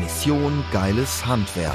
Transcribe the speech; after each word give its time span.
Mission 0.00 0.64
Geiles 0.72 1.26
Handwerk. 1.26 1.74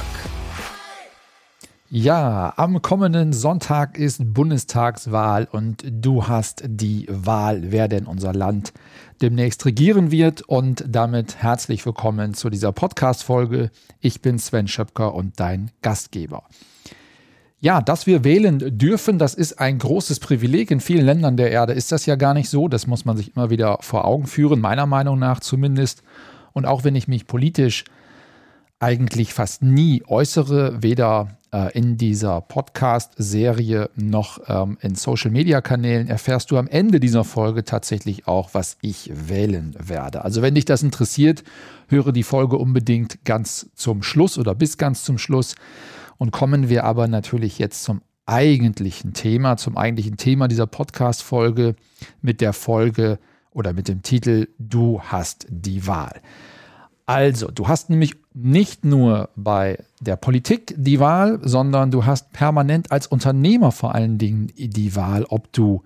Ja, 1.92 2.54
am 2.58 2.82
kommenden 2.82 3.34
Sonntag 3.34 4.00
ist 4.00 4.34
Bundestagswahl 4.34 5.48
und 5.52 5.84
du 5.88 6.28
hast 6.28 6.64
die 6.66 7.06
Wahl, 7.08 7.72
wer 7.72 7.88
denn 7.88 8.08
unser 8.08 8.34
Land 8.34 8.74
demnächst 9.22 9.64
regieren 9.66 10.10
wird. 10.10 10.42
Und 10.42 10.84
damit 10.88 11.36
herzlich 11.36 11.86
willkommen 11.86 12.34
zu 12.34 12.50
dieser 12.50 12.72
Podcast-Folge. 12.72 13.70
Ich 14.00 14.24
bin 14.24 14.40
Sven 14.40 14.68
Schöpker 14.68 15.14
und 15.14 15.40
dein 15.40 15.70
Gastgeber. 15.84 16.44
Ja, 17.60 17.80
dass 17.80 18.08
wir 18.08 18.24
wählen 18.24 18.78
dürfen, 18.80 19.20
das 19.20 19.36
ist 19.36 19.60
ein 19.60 19.78
großes 19.78 20.20
Privileg. 20.20 20.72
In 20.72 20.80
vielen 20.80 21.06
Ländern 21.06 21.38
der 21.38 21.52
Erde 21.52 21.74
ist 21.74 21.92
das 21.92 22.08
ja 22.08 22.16
gar 22.16 22.34
nicht 22.34 22.50
so. 22.50 22.70
Das 22.70 22.88
muss 22.88 23.06
man 23.06 23.18
sich 23.18 23.36
immer 23.36 23.52
wieder 23.52 23.78
vor 23.82 24.06
Augen 24.06 24.26
führen, 24.26 24.62
meiner 24.62 24.88
Meinung 24.88 25.20
nach 25.20 25.42
zumindest. 25.42 26.02
Und 26.54 26.66
auch 26.66 26.84
wenn 26.84 26.96
ich 26.96 27.08
mich 27.08 27.28
politisch 27.28 27.84
eigentlich 28.80 29.34
fast 29.34 29.64
nie 29.64 30.04
äußere, 30.06 30.84
weder 30.84 31.38
äh, 31.52 31.72
in 31.78 31.98
dieser 31.98 32.42
Podcast-Serie 32.42 33.90
noch 33.96 34.40
ähm, 34.48 34.78
in 34.82 34.96
Social-Media-Kanälen, 34.96 36.08
erfährst 36.08 36.52
du 36.52 36.58
am 36.58 36.68
Ende 36.68 37.00
dieser 37.00 37.24
Folge 37.24 37.64
tatsächlich 37.64 38.28
auch, 38.28 38.50
was 38.54 38.78
ich 38.82 39.10
wählen 39.14 39.76
werde. 39.80 40.26
Also 40.26 40.42
wenn 40.42 40.56
dich 40.56 40.66
das 40.66 40.84
interessiert, 40.84 41.44
höre 41.88 42.12
die 42.12 42.24
Folge 42.24 42.58
unbedingt 42.58 43.24
ganz 43.24 43.70
zum 43.76 44.04
Schluss 44.04 44.38
oder 44.38 44.54
bis 44.54 44.78
ganz 44.78 45.04
zum 45.04 45.18
Schluss. 45.18 45.56
Und 46.18 46.32
kommen 46.32 46.70
wir 46.70 46.84
aber 46.84 47.08
natürlich 47.08 47.60
jetzt 47.60 47.84
zum 47.84 48.02
eigentlichen 48.26 49.14
Thema, 49.14 49.58
zum 49.58 49.78
eigentlichen 49.78 50.18
Thema 50.18 50.48
dieser 50.48 50.68
Podcast-Folge 50.68 51.76
mit 52.22 52.42
der 52.42 52.54
Folge 52.54 53.20
oder 53.52 53.72
mit 53.74 53.88
dem 53.88 54.02
Titel 54.02 54.48
Du 54.60 55.02
hast 55.02 55.46
die 55.50 55.88
Wahl. 55.88 56.22
Also, 57.06 57.48
du 57.48 57.68
hast 57.68 57.90
nämlich 57.90 58.16
nicht 58.36 58.84
nur 58.84 59.30
bei 59.36 59.80
der 60.02 60.18
Politik 60.18 60.76
die 60.78 61.00
Wahl, 61.00 61.40
sondern 61.42 61.90
du 61.90 62.06
hast 62.06 62.34
permanent 62.34 62.92
als 62.92 63.08
Unternehmer 63.08 63.72
vor 63.72 63.96
allen 63.96 64.18
Dingen 64.18 64.52
die 64.58 64.96
Wahl, 64.96 65.26
ob 65.30 65.54
du 65.54 65.84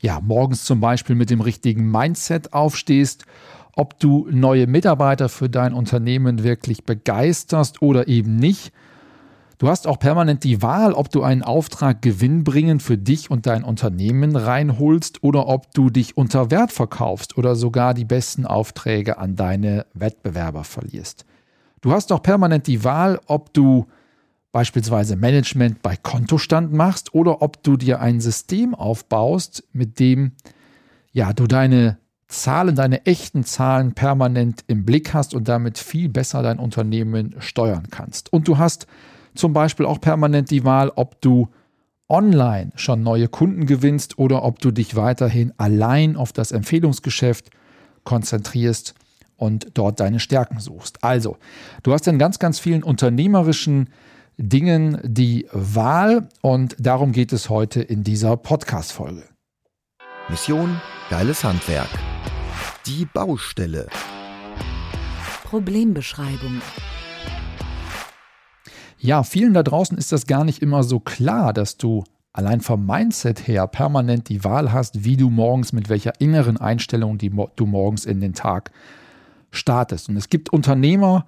ja 0.00 0.20
morgens 0.20 0.64
zum 0.64 0.80
Beispiel 0.80 1.14
mit 1.14 1.30
dem 1.30 1.40
richtigen 1.40 1.90
Mindset 1.90 2.52
aufstehst, 2.52 3.24
ob 3.76 4.00
du 4.00 4.26
neue 4.30 4.66
Mitarbeiter 4.66 5.28
für 5.28 5.48
dein 5.48 5.72
Unternehmen 5.72 6.42
wirklich 6.42 6.84
begeisterst 6.84 7.80
oder 7.82 8.08
eben 8.08 8.36
nicht 8.36 8.72
Du 9.58 9.68
hast 9.68 9.86
auch 9.86 9.98
permanent 9.98 10.44
die 10.44 10.60
Wahl, 10.60 10.92
ob 10.92 11.10
du 11.10 11.22
einen 11.22 11.42
Auftrag 11.42 12.02
gewinnbringend 12.02 12.82
für 12.82 12.98
dich 12.98 13.30
und 13.30 13.46
dein 13.46 13.64
Unternehmen 13.64 14.36
reinholst 14.36 15.22
oder 15.22 15.48
ob 15.48 15.72
du 15.72 15.88
dich 15.88 16.14
unter 16.14 16.50
Wert 16.50 16.72
verkaufst 16.72 17.38
oder 17.38 17.56
sogar 17.56 17.94
die 17.94 18.04
besten 18.04 18.44
Aufträge 18.44 19.16
an 19.16 19.34
deine 19.34 19.86
Wettbewerber 19.94 20.62
verlierst. 20.62 21.24
Du 21.86 21.92
hast 21.92 22.10
auch 22.10 22.20
permanent 22.20 22.66
die 22.66 22.82
Wahl, 22.82 23.20
ob 23.26 23.54
du 23.54 23.86
beispielsweise 24.50 25.14
Management 25.14 25.82
bei 25.82 25.94
Kontostand 25.94 26.72
machst 26.72 27.14
oder 27.14 27.42
ob 27.42 27.62
du 27.62 27.76
dir 27.76 28.00
ein 28.00 28.20
System 28.20 28.74
aufbaust, 28.74 29.62
mit 29.72 30.00
dem 30.00 30.32
ja, 31.12 31.32
du 31.32 31.46
deine 31.46 31.98
Zahlen, 32.26 32.74
deine 32.74 33.06
echten 33.06 33.44
Zahlen 33.44 33.92
permanent 33.92 34.64
im 34.66 34.84
Blick 34.84 35.14
hast 35.14 35.32
und 35.32 35.46
damit 35.46 35.78
viel 35.78 36.08
besser 36.08 36.42
dein 36.42 36.58
Unternehmen 36.58 37.36
steuern 37.38 37.86
kannst. 37.88 38.32
Und 38.32 38.48
du 38.48 38.58
hast 38.58 38.88
zum 39.36 39.52
Beispiel 39.52 39.86
auch 39.86 40.00
permanent 40.00 40.50
die 40.50 40.64
Wahl, 40.64 40.90
ob 40.96 41.20
du 41.20 41.50
online 42.08 42.72
schon 42.74 43.04
neue 43.04 43.28
Kunden 43.28 43.64
gewinnst 43.64 44.18
oder 44.18 44.42
ob 44.42 44.58
du 44.58 44.72
dich 44.72 44.96
weiterhin 44.96 45.52
allein 45.56 46.16
auf 46.16 46.32
das 46.32 46.50
Empfehlungsgeschäft 46.50 47.50
konzentrierst 48.02 48.96
und 49.36 49.68
dort 49.74 50.00
deine 50.00 50.20
Stärken 50.20 50.60
suchst. 50.60 51.02
Also, 51.02 51.36
du 51.82 51.92
hast 51.92 52.06
in 52.08 52.18
ganz, 52.18 52.38
ganz 52.38 52.58
vielen 52.58 52.82
unternehmerischen 52.82 53.90
Dingen 54.38 54.98
die 55.02 55.46
Wahl 55.52 56.28
und 56.42 56.76
darum 56.78 57.12
geht 57.12 57.32
es 57.32 57.48
heute 57.48 57.80
in 57.82 58.04
dieser 58.04 58.36
Podcast-Folge. 58.36 59.24
Mission 60.28 60.80
Geiles 61.08 61.44
Handwerk. 61.44 61.88
Die 62.84 63.06
Baustelle. 63.06 63.86
Problembeschreibung. 65.44 66.60
Ja, 68.98 69.22
vielen 69.22 69.54
da 69.54 69.62
draußen 69.62 69.96
ist 69.96 70.10
das 70.10 70.26
gar 70.26 70.44
nicht 70.44 70.62
immer 70.62 70.82
so 70.82 70.98
klar, 70.98 71.52
dass 71.52 71.76
du 71.76 72.02
allein 72.32 72.60
vom 72.60 72.84
Mindset 72.84 73.46
her 73.46 73.66
permanent 73.68 74.28
die 74.28 74.42
Wahl 74.42 74.72
hast, 74.72 75.04
wie 75.04 75.16
du 75.16 75.30
morgens, 75.30 75.72
mit 75.72 75.88
welcher 75.88 76.20
inneren 76.20 76.56
Einstellung 76.56 77.18
die, 77.18 77.30
du 77.30 77.66
morgens 77.66 78.04
in 78.04 78.20
den 78.20 78.34
Tag 78.34 78.72
startest. 79.50 80.08
Und 80.08 80.16
es 80.16 80.28
gibt 80.28 80.50
Unternehmer, 80.50 81.26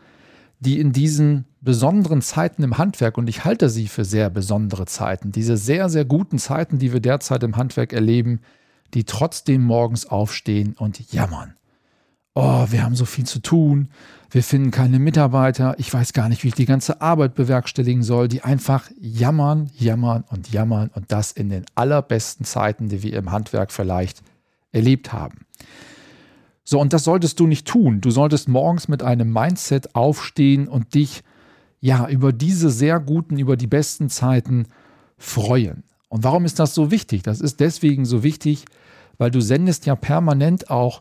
die 0.60 0.80
in 0.80 0.92
diesen 0.92 1.44
besonderen 1.60 2.22
Zeiten 2.22 2.62
im 2.62 2.78
Handwerk, 2.78 3.18
und 3.18 3.28
ich 3.28 3.44
halte 3.44 3.68
sie 3.68 3.88
für 3.88 4.04
sehr 4.04 4.30
besondere 4.30 4.86
Zeiten, 4.86 5.32
diese 5.32 5.56
sehr, 5.56 5.88
sehr 5.88 6.04
guten 6.04 6.38
Zeiten, 6.38 6.78
die 6.78 6.92
wir 6.92 7.00
derzeit 7.00 7.42
im 7.42 7.56
Handwerk 7.56 7.92
erleben, 7.92 8.40
die 8.94 9.04
trotzdem 9.04 9.62
morgens 9.62 10.06
aufstehen 10.06 10.74
und 10.78 11.12
jammern. 11.12 11.54
Oh, 12.34 12.66
wir 12.70 12.84
haben 12.84 12.94
so 12.94 13.04
viel 13.04 13.24
zu 13.24 13.40
tun, 13.40 13.88
wir 14.30 14.42
finden 14.42 14.70
keine 14.70 14.98
Mitarbeiter, 14.98 15.74
ich 15.78 15.92
weiß 15.92 16.12
gar 16.12 16.28
nicht, 16.28 16.44
wie 16.44 16.48
ich 16.48 16.54
die 16.54 16.66
ganze 16.66 17.00
Arbeit 17.00 17.34
bewerkstelligen 17.34 18.02
soll, 18.02 18.28
die 18.28 18.42
einfach 18.42 18.88
jammern, 19.00 19.70
jammern 19.76 20.24
und 20.28 20.52
jammern 20.52 20.90
und 20.94 21.10
das 21.10 21.32
in 21.32 21.48
den 21.48 21.64
allerbesten 21.74 22.44
Zeiten, 22.44 22.88
die 22.88 23.02
wir 23.02 23.14
im 23.14 23.32
Handwerk 23.32 23.72
vielleicht 23.72 24.22
erlebt 24.70 25.12
haben. 25.12 25.46
So, 26.70 26.78
und 26.78 26.92
das 26.92 27.04
solltest 27.04 27.40
du 27.40 27.46
nicht 27.46 27.66
tun. 27.66 28.02
Du 28.02 28.10
solltest 28.10 28.46
morgens 28.46 28.88
mit 28.88 29.02
einem 29.02 29.32
Mindset 29.32 29.94
aufstehen 29.94 30.68
und 30.68 30.92
dich 30.92 31.22
ja 31.80 32.06
über 32.10 32.30
diese 32.30 32.68
sehr 32.68 33.00
guten, 33.00 33.38
über 33.38 33.56
die 33.56 33.66
besten 33.66 34.10
Zeiten 34.10 34.66
freuen. 35.16 35.84
Und 36.10 36.24
warum 36.24 36.44
ist 36.44 36.58
das 36.58 36.74
so 36.74 36.90
wichtig? 36.90 37.22
Das 37.22 37.40
ist 37.40 37.60
deswegen 37.60 38.04
so 38.04 38.22
wichtig, 38.22 38.66
weil 39.16 39.30
du 39.30 39.40
sendest 39.40 39.86
ja 39.86 39.96
permanent 39.96 40.68
auch 40.68 41.00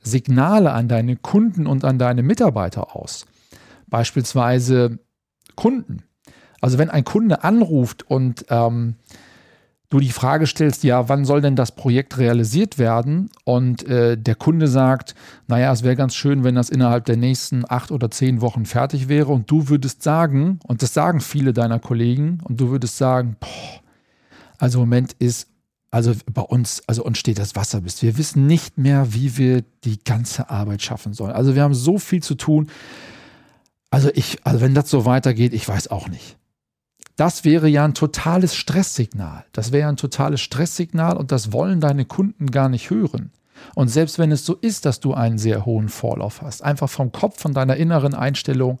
Signale 0.00 0.72
an 0.72 0.88
deine 0.88 1.16
Kunden 1.16 1.66
und 1.66 1.84
an 1.84 1.98
deine 1.98 2.22
Mitarbeiter 2.22 2.96
aus. 2.96 3.26
Beispielsweise 3.88 4.98
Kunden. 5.56 6.04
Also 6.62 6.78
wenn 6.78 6.88
ein 6.88 7.04
Kunde 7.04 7.44
anruft 7.44 8.02
und 8.10 8.46
ähm, 8.48 8.94
du 9.92 10.00
die 10.00 10.10
Frage 10.10 10.46
stellst, 10.46 10.84
ja, 10.84 11.10
wann 11.10 11.26
soll 11.26 11.42
denn 11.42 11.54
das 11.54 11.72
Projekt 11.72 12.16
realisiert 12.16 12.78
werden? 12.78 13.28
Und 13.44 13.86
äh, 13.86 14.16
der 14.16 14.34
Kunde 14.34 14.66
sagt, 14.66 15.14
naja, 15.48 15.70
es 15.70 15.82
wäre 15.82 15.96
ganz 15.96 16.14
schön, 16.14 16.44
wenn 16.44 16.54
das 16.54 16.70
innerhalb 16.70 17.04
der 17.04 17.18
nächsten 17.18 17.64
acht 17.68 17.92
oder 17.92 18.10
zehn 18.10 18.40
Wochen 18.40 18.64
fertig 18.64 19.10
wäre. 19.10 19.30
Und 19.30 19.50
du 19.50 19.68
würdest 19.68 20.02
sagen, 20.02 20.60
und 20.66 20.80
das 20.80 20.94
sagen 20.94 21.20
viele 21.20 21.52
deiner 21.52 21.78
Kollegen, 21.78 22.38
und 22.44 22.58
du 22.58 22.70
würdest 22.70 22.96
sagen, 22.96 23.36
boah, 23.38 23.82
also 24.58 24.78
im 24.78 24.88
Moment 24.88 25.12
ist 25.18 25.48
also 25.90 26.14
bei 26.32 26.40
uns, 26.40 26.82
also 26.86 27.04
uns 27.04 27.18
steht 27.18 27.38
das 27.38 27.54
Wasser 27.54 27.82
bis. 27.82 28.00
Wir 28.00 28.16
wissen 28.16 28.46
nicht 28.46 28.78
mehr, 28.78 29.12
wie 29.12 29.36
wir 29.36 29.62
die 29.84 30.02
ganze 30.02 30.48
Arbeit 30.48 30.80
schaffen 30.80 31.12
sollen. 31.12 31.32
Also 31.32 31.54
wir 31.54 31.62
haben 31.62 31.74
so 31.74 31.98
viel 31.98 32.22
zu 32.22 32.34
tun. 32.34 32.70
Also 33.90 34.08
ich, 34.14 34.38
also 34.44 34.62
wenn 34.62 34.72
das 34.72 34.88
so 34.88 35.04
weitergeht, 35.04 35.52
ich 35.52 35.68
weiß 35.68 35.88
auch 35.88 36.08
nicht. 36.08 36.38
Das 37.22 37.44
wäre 37.44 37.68
ja 37.68 37.84
ein 37.84 37.94
totales 37.94 38.56
Stresssignal. 38.56 39.44
Das 39.52 39.70
wäre 39.70 39.88
ein 39.88 39.96
totales 39.96 40.40
Stresssignal 40.40 41.16
und 41.16 41.30
das 41.30 41.52
wollen 41.52 41.78
deine 41.78 42.04
Kunden 42.04 42.50
gar 42.50 42.68
nicht 42.68 42.90
hören. 42.90 43.30
Und 43.76 43.86
selbst 43.86 44.18
wenn 44.18 44.32
es 44.32 44.44
so 44.44 44.54
ist, 44.54 44.86
dass 44.86 44.98
du 44.98 45.14
einen 45.14 45.38
sehr 45.38 45.64
hohen 45.64 45.88
Vorlauf 45.88 46.42
hast, 46.42 46.64
einfach 46.64 46.90
vom 46.90 47.12
Kopf, 47.12 47.40
von 47.40 47.54
deiner 47.54 47.76
inneren 47.76 48.14
Einstellung, 48.14 48.80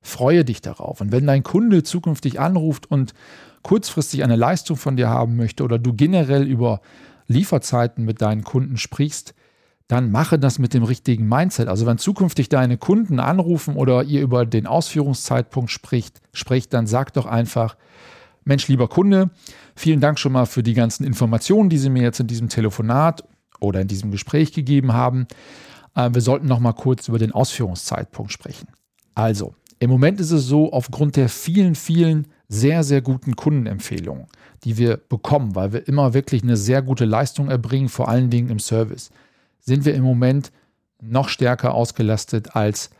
freue 0.00 0.42
dich 0.42 0.62
darauf. 0.62 1.02
Und 1.02 1.12
wenn 1.12 1.26
dein 1.26 1.42
Kunde 1.42 1.82
zukünftig 1.82 2.40
anruft 2.40 2.90
und 2.90 3.12
kurzfristig 3.60 4.24
eine 4.24 4.36
Leistung 4.36 4.78
von 4.78 4.96
dir 4.96 5.10
haben 5.10 5.36
möchte 5.36 5.62
oder 5.62 5.78
du 5.78 5.92
generell 5.92 6.44
über 6.44 6.80
Lieferzeiten 7.26 8.06
mit 8.06 8.22
deinen 8.22 8.42
Kunden 8.42 8.78
sprichst, 8.78 9.34
dann 9.88 10.10
mache 10.10 10.38
das 10.38 10.58
mit 10.58 10.74
dem 10.74 10.84
richtigen 10.84 11.28
Mindset. 11.28 11.68
Also 11.68 11.86
wenn 11.86 11.98
zukünftig 11.98 12.48
deine 12.48 12.78
Kunden 12.78 13.20
anrufen 13.20 13.76
oder 13.76 14.04
ihr 14.04 14.22
über 14.22 14.46
den 14.46 14.66
Ausführungszeitpunkt 14.66 15.70
spricht, 15.70 16.20
spricht, 16.32 16.72
dann 16.72 16.86
sag 16.86 17.12
doch 17.12 17.26
einfach, 17.26 17.76
Mensch, 18.44 18.68
lieber 18.68 18.88
Kunde, 18.88 19.30
vielen 19.76 20.00
Dank 20.00 20.18
schon 20.18 20.32
mal 20.32 20.46
für 20.46 20.62
die 20.62 20.74
ganzen 20.74 21.04
Informationen, 21.04 21.68
die 21.68 21.78
Sie 21.78 21.90
mir 21.90 22.02
jetzt 22.02 22.20
in 22.20 22.26
diesem 22.26 22.48
Telefonat 22.48 23.22
oder 23.60 23.80
in 23.80 23.88
diesem 23.88 24.10
Gespräch 24.10 24.52
gegeben 24.52 24.92
haben. 24.92 25.26
Äh, 25.94 26.10
wir 26.12 26.20
sollten 26.20 26.48
noch 26.48 26.58
mal 26.58 26.72
kurz 26.72 27.08
über 27.08 27.18
den 27.18 27.32
Ausführungszeitpunkt 27.32 28.32
sprechen. 28.32 28.68
Also, 29.14 29.54
Im 29.78 29.90
Moment 29.90 30.20
ist 30.20 30.30
es 30.30 30.46
so, 30.46 30.72
aufgrund 30.72 31.16
der 31.16 31.28
vielen, 31.28 31.74
vielen 31.74 32.28
sehr, 32.48 32.84
sehr 32.84 33.00
guten 33.00 33.34
Kundenempfehlungen, 33.34 34.26
die 34.62 34.78
wir 34.78 34.96
bekommen, 34.96 35.56
weil 35.56 35.72
wir 35.72 35.88
immer 35.88 36.14
wirklich 36.14 36.44
eine 36.44 36.56
sehr 36.56 36.82
gute 36.82 37.04
Leistung 37.04 37.48
erbringen, 37.48 37.88
vor 37.88 38.08
allen 38.08 38.30
Dingen 38.30 38.48
im 38.50 38.60
Service, 38.60 39.10
sind 39.62 39.84
wir 39.84 39.94
im 39.94 40.02
Moment 40.02 40.52
noch 41.00 41.28
stärker 41.28 41.74
ausgelastet 41.74 42.54
als 42.54 42.90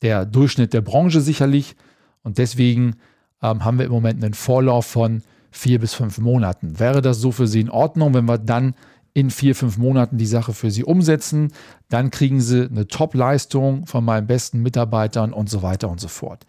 der 0.00 0.24
Durchschnitt 0.24 0.72
der 0.72 0.80
Branche 0.80 1.20
sicherlich. 1.20 1.76
Und 2.22 2.38
deswegen 2.38 2.96
ähm, 3.42 3.64
haben 3.64 3.78
wir 3.78 3.86
im 3.86 3.92
Moment 3.92 4.22
einen 4.22 4.34
Vorlauf 4.34 4.86
von 4.86 5.22
vier 5.50 5.78
bis 5.78 5.94
fünf 5.94 6.18
Monaten. 6.18 6.78
Wäre 6.78 7.02
das 7.02 7.18
so 7.18 7.30
für 7.30 7.46
Sie 7.46 7.60
in 7.60 7.70
Ordnung, 7.70 8.14
wenn 8.14 8.24
wir 8.24 8.38
dann 8.38 8.74
in 9.14 9.30
vier, 9.30 9.54
fünf 9.54 9.76
Monaten 9.76 10.16
die 10.16 10.26
Sache 10.26 10.54
für 10.54 10.70
Sie 10.70 10.84
umsetzen? 10.84 11.52
Dann 11.88 12.10
kriegen 12.10 12.40
Sie 12.40 12.66
eine 12.66 12.86
Top-Leistung 12.86 13.86
von 13.86 14.04
meinen 14.04 14.26
besten 14.26 14.62
Mitarbeitern 14.62 15.32
und 15.32 15.50
so 15.50 15.62
weiter 15.62 15.90
und 15.90 16.00
so 16.00 16.08
fort. 16.08 16.46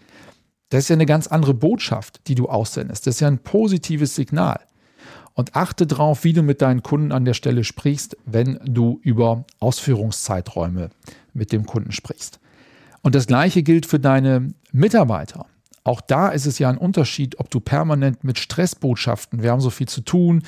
Das 0.70 0.86
ist 0.86 0.90
ja 0.90 0.96
eine 0.96 1.06
ganz 1.06 1.28
andere 1.28 1.54
Botschaft, 1.54 2.28
die 2.28 2.36
du 2.36 2.48
aussendest. 2.48 3.06
Das 3.06 3.16
ist 3.16 3.20
ja 3.20 3.28
ein 3.28 3.40
positives 3.40 4.16
Signal. 4.16 4.60
Und 5.36 5.56
achte 5.56 5.88
darauf, 5.88 6.24
wie 6.24 6.34
du 6.34 6.44
mit 6.44 6.62
deinen 6.62 6.84
Kunden 6.84 7.12
an 7.12 7.26
der 7.26 7.34
Stelle 7.34 7.64
sprichst, 7.64 8.18
wenn 8.26 8.60
du 8.66 9.00
über 9.02 9.46
Ausführungszeiträume 9.60 10.90
mit 11.34 11.52
dem 11.52 11.66
Kunden 11.66 11.92
sprichst. 11.92 12.40
Und 13.02 13.16
das 13.16 13.28
Gleiche 13.28 13.64
gilt 13.64 13.86
für 13.86 14.00
deine 14.00 14.54
Mitarbeiter. 14.72 15.48
Auch 15.84 16.02
da 16.02 16.30
ist 16.30 16.46
es 16.46 16.60
ja 16.60 16.70
ein 16.70 16.78
Unterschied, 16.78 17.40
ob 17.40 17.50
du 17.50 17.60
permanent 17.60 18.24
mit 18.24 18.40
Stressbotschaften, 18.40 19.44
wir 19.44 19.52
haben 19.52 19.60
so 19.60 19.70
viel 19.70 19.88
zu 19.88 20.02
tun, 20.02 20.44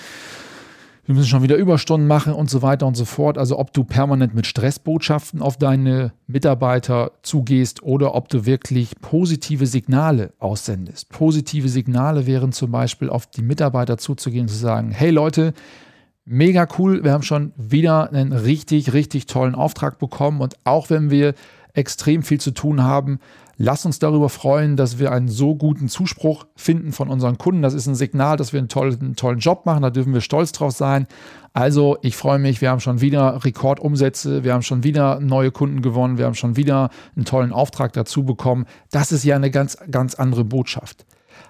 wir 1.05 1.13
müssen 1.13 1.27
schon 1.27 1.43
wieder 1.43 1.55
Überstunden 1.55 2.07
machen 2.07 2.33
und 2.33 2.49
so 2.49 2.61
weiter 2.61 2.87
und 2.87 2.95
so 2.95 3.05
fort. 3.05 3.37
Also 3.37 3.59
ob 3.59 3.71
du 3.73 3.83
permanent 3.83 4.33
mit 4.33 4.47
Stressbotschaften 4.47 5.41
auf 5.41 5.57
deine 5.57 6.13
Mitarbeiter 6.27 7.11
zugehst 7.21 7.83
oder 7.83 8.15
ob 8.15 8.27
du 8.29 8.45
wirklich 8.45 8.99
positive 9.01 9.67
Signale 9.67 10.33
aussendest. 10.39 11.09
Positive 11.09 11.69
Signale 11.69 12.25
wären 12.25 12.51
zum 12.51 12.71
Beispiel 12.71 13.09
auf 13.09 13.27
die 13.27 13.43
Mitarbeiter 13.43 13.97
zuzugehen 13.97 14.43
und 14.43 14.49
zu 14.49 14.57
sagen, 14.57 14.91
hey 14.91 15.11
Leute, 15.11 15.53
mega 16.25 16.67
cool, 16.79 17.03
wir 17.03 17.11
haben 17.11 17.23
schon 17.23 17.53
wieder 17.55 18.11
einen 18.11 18.33
richtig, 18.33 18.93
richtig 18.93 19.27
tollen 19.27 19.53
Auftrag 19.53 19.99
bekommen 19.99 20.41
und 20.41 20.55
auch 20.63 20.89
wenn 20.89 21.11
wir 21.11 21.35
extrem 21.73 22.23
viel 22.23 22.39
zu 22.39 22.51
tun 22.51 22.81
haben, 22.81 23.19
Lass 23.57 23.85
uns 23.85 23.99
darüber 23.99 24.27
freuen, 24.27 24.75
dass 24.75 24.99
wir 24.99 25.13
einen 25.13 25.29
so 25.29 25.55
guten 25.55 25.87
Zuspruch 25.87 26.45
finden 26.57 26.91
von 26.91 27.09
unseren 27.09 27.37
Kunden. 27.37 27.61
Das 27.61 27.73
ist 27.73 27.87
ein 27.87 27.95
Signal, 27.95 28.35
dass 28.35 28.51
wir 28.51 28.59
einen 28.59 28.67
tollen, 28.67 28.99
einen 28.99 29.15
tollen 29.15 29.39
Job 29.39 29.65
machen. 29.65 29.81
Da 29.81 29.91
dürfen 29.91 30.13
wir 30.13 30.19
stolz 30.19 30.51
drauf 30.51 30.73
sein. 30.73 31.07
Also, 31.53 31.97
ich 32.01 32.17
freue 32.17 32.37
mich. 32.37 32.59
Wir 32.59 32.69
haben 32.69 32.81
schon 32.81 32.99
wieder 32.99 33.45
Rekordumsätze. 33.45 34.43
Wir 34.43 34.53
haben 34.53 34.61
schon 34.61 34.83
wieder 34.83 35.21
neue 35.21 35.51
Kunden 35.51 35.81
gewonnen. 35.81 36.17
Wir 36.17 36.25
haben 36.25 36.35
schon 36.35 36.57
wieder 36.57 36.89
einen 37.15 37.23
tollen 37.23 37.53
Auftrag 37.53 37.93
dazu 37.93 38.25
bekommen. 38.25 38.65
Das 38.91 39.13
ist 39.13 39.23
ja 39.23 39.37
eine 39.37 39.51
ganz, 39.51 39.77
ganz 39.89 40.15
andere 40.15 40.43
Botschaft. 40.43 41.05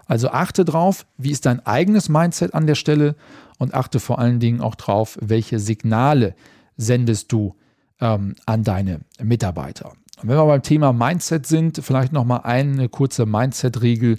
Also 0.05 0.29
achte 0.29 0.63
drauf, 0.63 1.07
wie 1.17 1.31
ist 1.31 1.47
dein 1.47 1.65
eigenes 1.65 2.09
Mindset 2.09 2.53
an 2.53 2.67
der 2.67 2.75
Stelle 2.75 3.15
und 3.57 3.73
achte 3.73 3.99
vor 3.99 4.19
allen 4.19 4.39
Dingen 4.39 4.61
auch 4.61 4.75
drauf, 4.75 5.17
welche 5.21 5.57
Signale 5.57 6.35
sendest 6.77 7.31
du 7.31 7.55
ähm, 7.99 8.35
an 8.45 8.63
deine 8.63 9.01
Mitarbeiter. 9.21 9.93
Und 10.21 10.29
wenn 10.29 10.37
wir 10.37 10.45
beim 10.45 10.63
Thema 10.63 10.93
Mindset 10.93 11.45
sind, 11.45 11.79
vielleicht 11.83 12.13
nochmal 12.13 12.41
eine 12.43 12.89
kurze 12.89 13.25
Mindset-Regel 13.25 14.17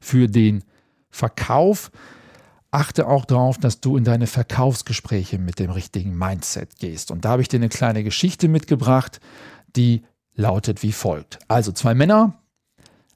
für 0.00 0.28
den 0.28 0.64
Verkauf. 1.10 1.90
Achte 2.70 3.06
auch 3.06 3.24
darauf, 3.24 3.56
dass 3.56 3.80
du 3.80 3.96
in 3.96 4.04
deine 4.04 4.26
Verkaufsgespräche 4.26 5.38
mit 5.38 5.58
dem 5.58 5.70
richtigen 5.70 6.16
Mindset 6.16 6.78
gehst. 6.78 7.10
Und 7.10 7.24
da 7.24 7.30
habe 7.30 7.42
ich 7.42 7.48
dir 7.48 7.56
eine 7.56 7.70
kleine 7.70 8.04
Geschichte 8.04 8.46
mitgebracht, 8.48 9.20
die 9.74 10.02
lautet 10.34 10.82
wie 10.82 10.92
folgt. 10.92 11.38
Also 11.48 11.72
zwei 11.72 11.94
Männer 11.94 12.34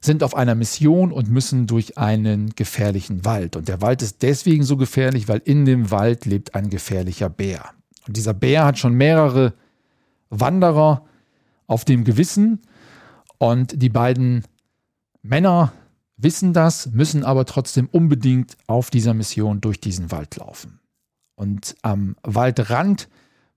sind 0.01 0.23
auf 0.23 0.35
einer 0.35 0.55
Mission 0.55 1.11
und 1.11 1.29
müssen 1.29 1.67
durch 1.67 1.97
einen 1.97 2.49
gefährlichen 2.55 3.25
Wald. 3.25 3.55
Und 3.55 3.67
der 3.67 3.81
Wald 3.81 4.01
ist 4.01 4.21
deswegen 4.21 4.63
so 4.63 4.75
gefährlich, 4.75 5.27
weil 5.27 5.41
in 5.45 5.65
dem 5.65 5.91
Wald 5.91 6.25
lebt 6.25 6.55
ein 6.55 6.69
gefährlicher 6.69 7.29
Bär. 7.29 7.69
Und 8.07 8.17
dieser 8.17 8.33
Bär 8.33 8.65
hat 8.65 8.79
schon 8.79 8.95
mehrere 8.95 9.53
Wanderer 10.29 11.05
auf 11.67 11.85
dem 11.85 12.03
Gewissen. 12.03 12.61
Und 13.37 13.81
die 13.81 13.89
beiden 13.89 14.43
Männer 15.21 15.73
wissen 16.17 16.53
das, 16.53 16.91
müssen 16.91 17.23
aber 17.23 17.45
trotzdem 17.45 17.87
unbedingt 17.91 18.57
auf 18.67 18.89
dieser 18.89 19.13
Mission 19.13 19.61
durch 19.61 19.79
diesen 19.79 20.11
Wald 20.11 20.35
laufen. 20.37 20.79
Und 21.35 21.75
am 21.81 22.15
Waldrand 22.23 23.09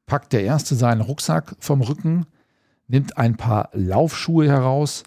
packt 0.07 0.33
der 0.33 0.45
Erste 0.45 0.75
seinen 0.75 1.01
Rucksack 1.01 1.57
vom 1.59 1.83
Rücken, 1.83 2.27
nimmt 2.89 3.19
ein 3.19 3.37
paar 3.37 3.71
Laufschuhe 3.73 4.49
heraus, 4.49 5.03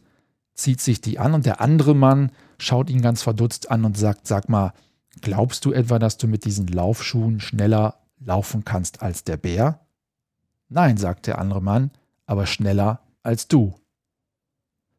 zieht 0.54 0.82
sich 0.82 1.02
die 1.02 1.20
an 1.20 1.34
und 1.34 1.46
der 1.46 1.62
andere 1.62 1.96
Mann 1.96 2.32
schaut 2.58 2.90
ihn 2.90 3.02
ganz 3.02 3.22
verdutzt 3.22 3.72
an 3.72 3.86
und 3.86 3.98
sagt, 3.98 4.28
sag 4.28 4.50
mal, 4.50 4.74
glaubst 5.22 5.66
du 5.66 5.72
etwa, 5.72 6.00
dass 6.00 6.18
du 6.18 6.28
mit 6.28 6.46
diesen 6.46 6.68
Laufschuhen 6.68 7.40
schneller 7.40 7.96
laufen 8.20 8.66
kannst 8.66 9.02
als 9.02 9.24
der 9.24 9.38
Bär? 9.38 9.80
Nein, 10.68 10.98
sagt 10.98 11.28
der 11.28 11.40
andere 11.40 11.62
Mann, 11.62 11.92
aber 12.30 12.46
schneller 12.46 13.02
als 13.24 13.48
du. 13.48 13.74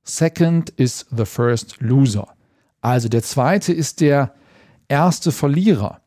Second 0.02 0.70
is 0.70 1.06
the 1.16 1.24
first 1.24 1.80
loser. 1.80 2.34
Also 2.80 3.08
der 3.08 3.22
zweite 3.22 3.72
ist 3.72 4.00
der 4.00 4.34
erste 4.88 5.30
Verlierer. 5.30 6.00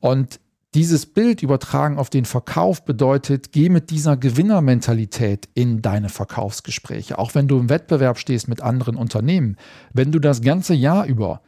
Und 0.00 0.40
dieses 0.74 1.06
Bild 1.06 1.42
übertragen 1.42 1.98
auf 1.98 2.10
den 2.10 2.24
Verkauf 2.24 2.84
bedeutet, 2.84 3.52
geh 3.52 3.68
mit 3.68 3.90
dieser 3.90 4.16
Gewinnermentalität 4.16 5.48
in 5.54 5.80
deine 5.80 6.08
Verkaufsgespräche. 6.08 7.18
Auch 7.18 7.34
wenn 7.34 7.46
du 7.46 7.58
im 7.58 7.68
Wettbewerb 7.68 8.18
stehst 8.18 8.48
mit 8.48 8.60
anderen 8.60 8.96
Unternehmen. 8.96 9.56
Wenn 9.92 10.10
du 10.10 10.18
das 10.18 10.42
ganze 10.42 10.74
Jahr 10.74 11.06
über 11.06 11.40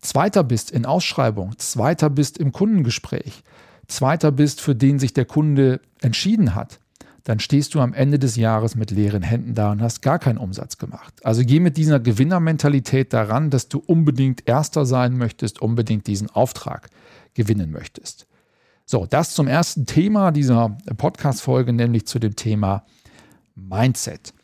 Zweiter 0.00 0.42
bist 0.42 0.70
in 0.70 0.84
Ausschreibung, 0.84 1.56
Zweiter 1.58 2.10
bist 2.10 2.38
im 2.38 2.50
Kundengespräch, 2.50 3.42
Zweiter 3.86 4.32
bist, 4.32 4.60
für 4.60 4.74
den 4.74 4.98
sich 4.98 5.12
der 5.12 5.24
Kunde 5.26 5.80
entschieden 6.00 6.54
hat, 6.54 6.80
dann 7.24 7.40
stehst 7.40 7.74
du 7.74 7.80
am 7.80 7.94
Ende 7.94 8.18
des 8.18 8.36
Jahres 8.36 8.74
mit 8.74 8.90
leeren 8.90 9.22
Händen 9.22 9.54
da 9.54 9.72
und 9.72 9.80
hast 9.80 10.02
gar 10.02 10.18
keinen 10.18 10.36
Umsatz 10.36 10.76
gemacht. 10.76 11.14
Also 11.24 11.42
geh 11.44 11.58
mit 11.58 11.78
dieser 11.78 11.98
Gewinnermentalität 11.98 13.14
daran, 13.14 13.48
dass 13.48 13.68
du 13.68 13.82
unbedingt 13.84 14.46
Erster 14.46 14.84
sein 14.84 15.16
möchtest, 15.16 15.62
unbedingt 15.62 16.06
diesen 16.06 16.28
Auftrag 16.30 16.90
gewinnen 17.32 17.70
möchtest. 17.70 18.26
So, 18.84 19.06
das 19.06 19.34
zum 19.34 19.48
ersten 19.48 19.86
Thema 19.86 20.30
dieser 20.30 20.76
Podcast-Folge, 20.98 21.72
nämlich 21.72 22.06
zu 22.06 22.18
dem 22.18 22.36
Thema 22.36 22.84
Mindset. 23.54 24.34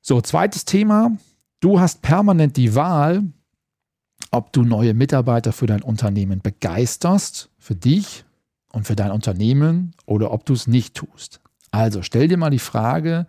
So, 0.00 0.20
zweites 0.20 0.64
Thema. 0.64 1.16
Du 1.60 1.78
hast 1.78 2.02
permanent 2.02 2.56
die 2.56 2.74
Wahl, 2.74 3.22
ob 4.32 4.52
du 4.52 4.64
neue 4.64 4.92
Mitarbeiter 4.92 5.52
für 5.52 5.66
dein 5.66 5.82
Unternehmen 5.82 6.40
begeisterst, 6.42 7.50
für 7.58 7.76
dich 7.76 8.24
und 8.72 8.88
für 8.88 8.96
dein 8.96 9.12
Unternehmen, 9.12 9.94
oder 10.04 10.32
ob 10.32 10.44
du 10.44 10.52
es 10.52 10.66
nicht 10.66 10.96
tust. 10.96 11.40
Also 11.74 12.02
stell 12.02 12.28
dir 12.28 12.36
mal 12.36 12.50
die 12.50 12.60
Frage, 12.60 13.26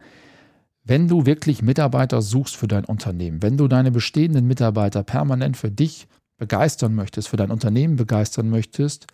wenn 0.84 1.08
du 1.08 1.26
wirklich 1.26 1.64
Mitarbeiter 1.64 2.22
suchst 2.22 2.56
für 2.56 2.68
dein 2.68 2.86
Unternehmen, 2.86 3.42
wenn 3.42 3.58
du 3.58 3.68
deine 3.68 3.90
bestehenden 3.90 4.46
Mitarbeiter 4.46 5.02
permanent 5.02 5.58
für 5.58 5.72
dich 5.72 6.08
begeistern 6.38 6.94
möchtest, 6.94 7.30
für 7.30 7.38
dein 7.38 7.50
Unternehmen 7.50 7.96
begeistern 7.96 8.52
möchtest, 8.52 9.08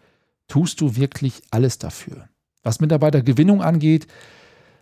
tust 0.49 0.81
du 0.81 0.97
wirklich 0.97 1.43
alles 1.49 1.77
dafür. 1.77 2.27
Was 2.61 2.81
Mitarbeitergewinnung 2.81 3.61
angeht, 3.61 4.05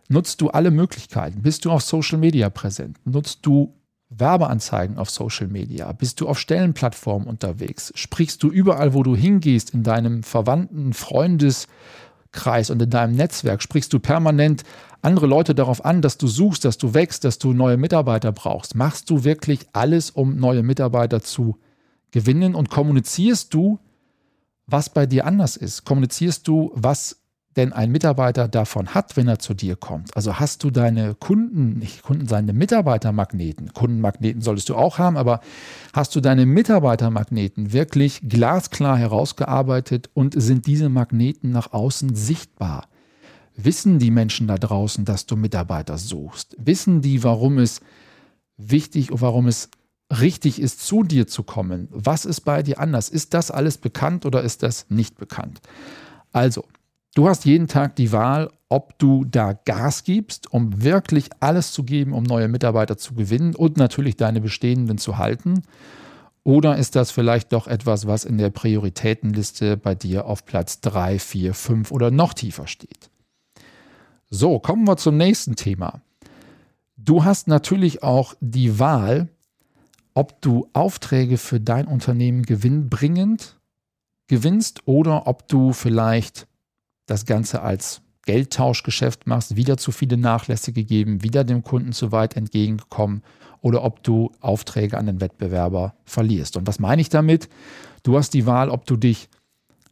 nutzt 0.08 0.41
du 0.41 0.50
alle 0.50 0.72
Möglichkeiten. 0.72 1.44
Bist 1.44 1.65
du 1.65 1.72
auf 1.72 1.84
Social 1.84 2.18
Media 2.18 2.50
präsent? 2.50 2.98
Nutzt 3.06 3.46
du 3.46 3.75
Werbeanzeigen 4.10 4.98
auf 4.98 5.12
Social 5.12 5.48
Media? 5.48 5.91
Bist 5.91 6.22
du 6.22 6.27
auf 6.27 6.39
Stellenplattformen 6.39 7.27
unterwegs? 7.27 7.91
Sprichst 7.94 8.41
du 8.41 8.50
überall, 8.50 8.96
wo 8.96 9.03
du 9.03 9.15
hingehst, 9.15 9.75
in 9.75 9.84
deinem 9.84 10.24
Verwandten, 10.24 10.94
Freundes, 10.94 11.68
Kreis 12.32 12.70
und 12.70 12.82
in 12.82 12.90
deinem 12.90 13.16
Netzwerk 13.16 13.62
sprichst 13.62 13.92
du 13.94 14.00
permanent 14.00 14.64
andere 15.02 15.28
Leute 15.28 15.56
darauf 15.56 15.84
an, 15.86 16.02
dass 16.02 16.18
du 16.18 16.28
suchst, 16.28 16.66
dass 16.66 16.78
du 16.78 16.94
wächst, 16.94 17.24
dass 17.24 17.40
du 17.40 17.54
neue 17.54 17.78
Mitarbeiter 17.78 18.32
brauchst. 18.32 18.76
Machst 18.76 19.10
du 19.10 19.24
wirklich 19.24 19.62
alles, 19.74 20.12
um 20.12 20.38
neue 20.38 20.64
Mitarbeiter 20.64 21.22
zu 21.22 21.58
gewinnen 22.12 22.56
und 22.56 22.70
kommunizierst 22.70 23.54
du, 23.54 23.80
was 24.68 24.90
bei 24.90 25.06
dir 25.06 25.26
anders 25.26 25.56
ist? 25.58 25.86
Kommunizierst 25.86 26.48
du, 26.48 26.72
was 26.76 27.19
denn 27.56 27.74
ein 27.74 27.91
Mitarbeiter 27.91 28.48
davon 28.48 28.94
hat, 28.94 29.18
wenn 29.18 29.27
er 29.27 29.39
zu 29.39 29.53
dir 29.53 29.75
kommt? 29.75 30.15
Also 30.15 30.39
hast 30.39 30.63
du 30.63 30.70
deine 30.70 31.15
Kunden, 31.15 31.79
nicht 31.79 32.03
Kunden, 32.03 32.27
seine 32.27 32.53
Mitarbeitermagneten, 32.53 33.74
Kundenmagneten 33.74 34.41
solltest 34.41 34.70
du 34.70 34.75
auch 34.75 34.98
haben, 34.98 35.18
aber 35.18 35.41
hast 35.94 36.15
du 36.15 36.22
deine 36.22 36.46
Mitarbeitermagneten 36.46 37.74
wirklich 37.74 38.22
glasklar 38.27 38.98
herausgearbeitet 38.98 40.10
und 40.13 40.39
sind 40.39 40.68
diese 40.68 40.89
Magneten 40.89 41.51
nach 41.51 41.74
außen 41.74 42.15
sichtbar? 42.15 42.88
Wissen 43.56 44.00
die 44.00 44.12
Menschen 44.12 44.48
da 44.48 44.58
draußen, 44.58 45.03
dass 45.03 45.25
du 45.25 45.36
Mitarbeiter 45.36 45.98
suchst? 45.98 46.56
Wissen 46.60 47.01
die, 47.01 47.24
warum 47.24 47.58
es 47.58 47.82
wichtig 48.58 49.12
und 49.12 49.22
warum 49.22 49.48
es 49.48 49.70
richtig 50.12 50.62
ist, 50.62 50.86
zu 50.86 51.03
dir 51.03 51.27
zu 51.27 51.44
kommen? 51.44 51.88
Was 51.91 52.25
ist 52.25 52.41
bei 52.41 52.63
dir 52.63 52.79
anders? 52.79 53.10
Ist 53.10 53.34
das 53.34 53.51
alles 53.51 53.77
bekannt 53.77 54.25
oder 54.25 54.44
ist 54.44 54.63
das 54.63 54.86
nicht 54.89 55.18
bekannt? 55.18 55.62
Also, 56.32 56.63
Du 57.16 57.28
hast 57.28 57.46
jeden 57.46 57.68
Tag 57.68 57.96
die 57.96 58.12
Wahl, 58.12 58.51
ob 58.70 58.98
du 59.00 59.25
da 59.25 59.54
Gas 59.54 60.04
gibst, 60.04 60.54
um 60.54 60.84
wirklich 60.84 61.30
alles 61.39 61.72
zu 61.72 61.84
geben, 61.84 62.13
um 62.13 62.24
neue 62.24 62.48
Mitarbeiter 62.48 62.98
zu 62.98 63.16
gewinnen 63.16 63.56
und 63.56 63.78
natürlich 63.78 64.16
deine 64.16 64.42
bestehenden 64.42 65.00
zu 65.00 65.18
halten. 65.18 65.63
Oder 66.44 66.78
ist 66.78 66.96
das 66.96 67.12
vielleicht 67.12 67.51
doch 67.51 67.68
etwas, 67.68 68.08
was 68.08 68.25
in 68.25 68.38
der 68.38 68.51
Prioritätenliste 68.51 69.75
bei 69.75 69.96
dir 69.96 70.25
auf 70.25 70.46
Platz 70.46 70.82
3, 70.82 71.20
4, 71.20 71.54
5 71.54 71.92
oder 71.92 72.12
noch 72.12 72.34
tiefer 72.34 72.68
steht? 72.68 73.10
So, 74.30 74.60
kommen 74.60 74.88
wir 74.88 74.98
zum 74.98 75.18
nächsten 75.18 75.56
Thema. 75.56 76.01
Du 76.96 77.24
hast 77.24 77.48
natürlich 77.48 78.04
auch 78.04 78.36
die 78.39 78.78
Wahl, 78.78 79.30
ob 80.13 80.42
du 80.42 80.70
Aufträge 80.74 81.38
für 81.38 81.60
dein 81.60 81.88
Unternehmen 81.88 82.44
gewinnbringend 82.44 83.58
gewinnst 84.28 84.84
oder 84.86 85.28
ob 85.28 85.48
du 85.48 85.74
vielleicht 85.74 86.49
das 87.10 87.25
Ganze 87.25 87.62
als 87.62 88.01
Geldtauschgeschäft 88.25 89.28
machst, 89.28 89.56
wieder 89.56 89.78
zu 89.78 89.92
viele 89.92 90.18
Nachlässe 90.18 90.72
gegeben, 90.72 91.24
wieder 91.24 91.44
dem 91.44 91.63
Kunden 91.63 91.94
zu 91.94 92.12
weit 92.12 92.36
entgegengekommen 92.36 93.24
oder 93.62 93.84
ob 93.84 94.04
du 94.04 94.32
Aufträge 94.39 94.98
an 94.98 95.08
den 95.08 95.22
Wettbewerber 95.22 95.96
verlierst. 96.06 96.56
Und 96.56 96.68
was 96.68 96.80
meine 96.80 97.01
ich 97.01 97.10
damit? 97.10 97.50
Du 98.04 98.18
hast 98.18 98.34
die 98.34 98.46
Wahl, 98.46 98.70
ob 98.70 98.86
du 98.86 98.98
dich 98.98 99.30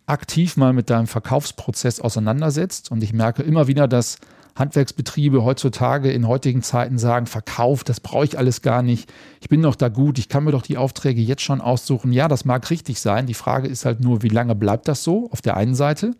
aktiv 0.06 0.56
mal 0.56 0.74
mit 0.74 0.90
deinem 0.90 1.08
Verkaufsprozess 1.08 2.00
auseinandersetzt. 2.00 2.92
Und 2.92 3.04
ich 3.04 3.14
merke 3.14 3.44
immer 3.44 3.68
wieder, 3.68 3.88
dass 3.88 4.18
Handwerksbetriebe 4.56 5.44
heutzutage 5.44 6.12
in 6.12 6.28
heutigen 6.28 6.62
Zeiten 6.62 6.98
sagen, 6.98 7.28
Verkauf, 7.28 7.84
das 7.84 8.00
brauche 8.00 8.26
ich 8.26 8.38
alles 8.38 8.62
gar 8.62 8.82
nicht. 8.82 9.12
Ich 9.42 9.50
bin 9.50 9.62
doch 9.62 9.76
da 9.76 9.90
gut, 9.90 10.18
ich 10.18 10.30
kann 10.30 10.46
mir 10.46 10.52
doch 10.52 10.64
die 10.64 10.78
Aufträge 10.78 11.22
jetzt 11.22 11.44
schon 11.44 11.62
aussuchen. 11.62 12.12
Ja, 12.12 12.28
das 12.28 12.46
mag 12.46 12.70
richtig 12.70 13.00
sein. 13.00 13.28
Die 13.28 13.34
Frage 13.34 13.68
ist 13.68 13.86
halt 13.86 14.00
nur, 14.00 14.24
wie 14.24 14.30
lange 14.30 14.56
bleibt 14.56 14.88
das 14.88 15.04
so 15.04 15.30
auf 15.32 15.42
der 15.42 15.58
einen 15.58 15.76
Seite? 15.76 16.16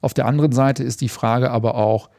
Auf 0.00 0.14
der 0.14 0.26
anderen 0.26 0.52
Seite 0.52 0.82
ist 0.82 1.00
die 1.00 1.08
Frage 1.08 1.50
aber 1.50 1.74
auch, 1.74 2.10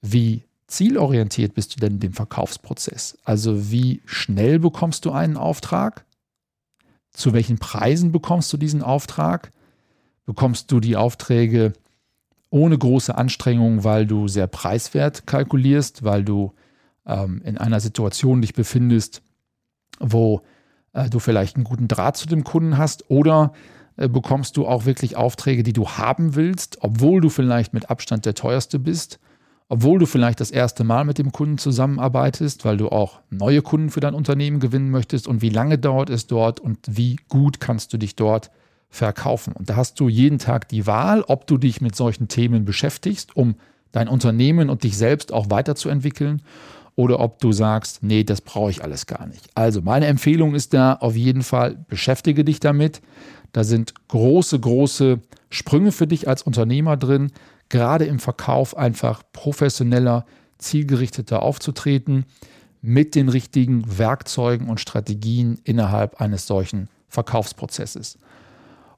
wie 0.00 0.44
zielorientiert 0.66 1.54
bist 1.54 1.74
du 1.74 1.80
denn 1.80 1.94
in 1.94 2.00
dem 2.00 2.12
Verkaufsprozess? 2.12 3.18
Also 3.24 3.70
wie 3.70 4.02
schnell 4.04 4.58
bekommst 4.58 5.04
du 5.04 5.12
einen 5.12 5.36
Auftrag? 5.36 6.04
Zu 7.10 7.32
welchen 7.32 7.58
Preisen 7.58 8.12
bekommst 8.12 8.52
du 8.52 8.56
diesen 8.56 8.82
Auftrag? 8.82 9.52
Bekommst 10.26 10.72
du 10.72 10.80
die 10.80 10.96
Aufträge 10.96 11.72
ohne 12.50 12.78
große 12.78 13.14
Anstrengung, 13.14 13.84
weil 13.84 14.06
du 14.06 14.28
sehr 14.28 14.46
preiswert 14.46 15.26
kalkulierst, 15.26 16.04
weil 16.04 16.24
du 16.24 16.52
ähm, 17.06 17.42
in 17.44 17.58
einer 17.58 17.80
Situation 17.80 18.40
dich 18.40 18.54
befindest, 18.54 19.22
wo 19.98 20.42
äh, 20.92 21.10
du 21.10 21.18
vielleicht 21.18 21.56
einen 21.56 21.64
guten 21.64 21.88
Draht 21.88 22.16
zu 22.16 22.26
dem 22.26 22.44
Kunden 22.44 22.78
hast 22.78 23.10
oder 23.10 23.52
bekommst 23.96 24.56
du 24.56 24.66
auch 24.66 24.86
wirklich 24.86 25.16
Aufträge, 25.16 25.62
die 25.62 25.72
du 25.72 25.88
haben 25.88 26.34
willst, 26.34 26.78
obwohl 26.80 27.20
du 27.20 27.28
vielleicht 27.28 27.74
mit 27.74 27.90
Abstand 27.90 28.26
der 28.26 28.34
teuerste 28.34 28.78
bist, 28.78 29.20
obwohl 29.68 29.98
du 29.98 30.06
vielleicht 30.06 30.40
das 30.40 30.50
erste 30.50 30.84
Mal 30.84 31.04
mit 31.04 31.18
dem 31.18 31.32
Kunden 31.32 31.58
zusammenarbeitest, 31.58 32.64
weil 32.64 32.76
du 32.76 32.88
auch 32.88 33.20
neue 33.30 33.62
Kunden 33.62 33.90
für 33.90 34.00
dein 34.00 34.14
Unternehmen 34.14 34.60
gewinnen 34.60 34.90
möchtest 34.90 35.26
und 35.26 35.42
wie 35.42 35.48
lange 35.48 35.78
dauert 35.78 36.10
es 36.10 36.26
dort 36.26 36.60
und 36.60 36.78
wie 36.86 37.16
gut 37.28 37.60
kannst 37.60 37.92
du 37.92 37.98
dich 37.98 38.16
dort 38.16 38.50
verkaufen. 38.90 39.52
Und 39.54 39.70
da 39.70 39.76
hast 39.76 39.98
du 40.00 40.08
jeden 40.08 40.38
Tag 40.38 40.68
die 40.68 40.86
Wahl, 40.86 41.22
ob 41.26 41.46
du 41.46 41.58
dich 41.58 41.80
mit 41.80 41.96
solchen 41.96 42.28
Themen 42.28 42.64
beschäftigst, 42.64 43.36
um 43.36 43.56
dein 43.92 44.08
Unternehmen 44.08 44.70
und 44.70 44.82
dich 44.84 44.96
selbst 44.96 45.32
auch 45.32 45.50
weiterzuentwickeln 45.50 46.42
oder 46.96 47.20
ob 47.20 47.40
du 47.40 47.52
sagst, 47.52 48.02
nee, 48.02 48.22
das 48.24 48.40
brauche 48.40 48.70
ich 48.70 48.82
alles 48.82 49.06
gar 49.06 49.26
nicht. 49.26 49.48
Also 49.54 49.82
meine 49.82 50.06
Empfehlung 50.06 50.54
ist 50.54 50.74
da 50.74 50.94
auf 50.94 51.16
jeden 51.16 51.42
Fall, 51.42 51.84
beschäftige 51.88 52.44
dich 52.44 52.60
damit. 52.60 53.02
Da 53.54 53.62
sind 53.62 53.94
große, 54.08 54.58
große 54.58 55.20
Sprünge 55.48 55.92
für 55.92 56.08
dich 56.08 56.26
als 56.26 56.42
Unternehmer 56.42 56.96
drin, 56.96 57.30
gerade 57.68 58.04
im 58.04 58.18
Verkauf 58.18 58.76
einfach 58.76 59.22
professioneller, 59.32 60.26
zielgerichteter 60.58 61.40
aufzutreten 61.40 62.26
mit 62.82 63.14
den 63.14 63.28
richtigen 63.28 63.96
Werkzeugen 63.96 64.68
und 64.68 64.80
Strategien 64.80 65.60
innerhalb 65.62 66.20
eines 66.20 66.48
solchen 66.48 66.88
Verkaufsprozesses. 67.08 68.18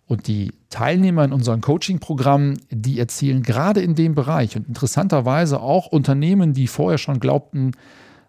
Und 0.07 0.27
die 0.27 0.53
Teilnehmer 0.71 1.25
in 1.25 1.35
unseren 1.35 1.61
Coaching-Programmen, 1.61 2.59
die 2.71 2.99
erzielen 2.99 3.43
gerade 3.43 3.83
in 3.83 3.95
dem 3.95 4.15
Bereich 4.15 4.57
und 4.57 4.69
interessanterweise 4.69 5.61
auch 5.61 5.89
Unternehmen, 5.89 6.55
die 6.55 6.67
vorher 6.67 6.99
schon 6.99 7.21
glaubten, 7.21 7.73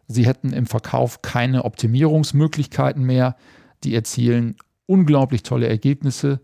sie 0.09 0.25
hätten 0.25 0.51
im 0.51 0.65
Verkauf 0.65 1.21
keine 1.21 1.63
Optimierungsmöglichkeiten 1.63 3.03
mehr, 3.03 3.37
die 3.85 3.95
erzielen 3.95 4.57
unglaublich 4.87 5.43
tolle 5.43 5.67
Ergebnisse, 5.67 6.39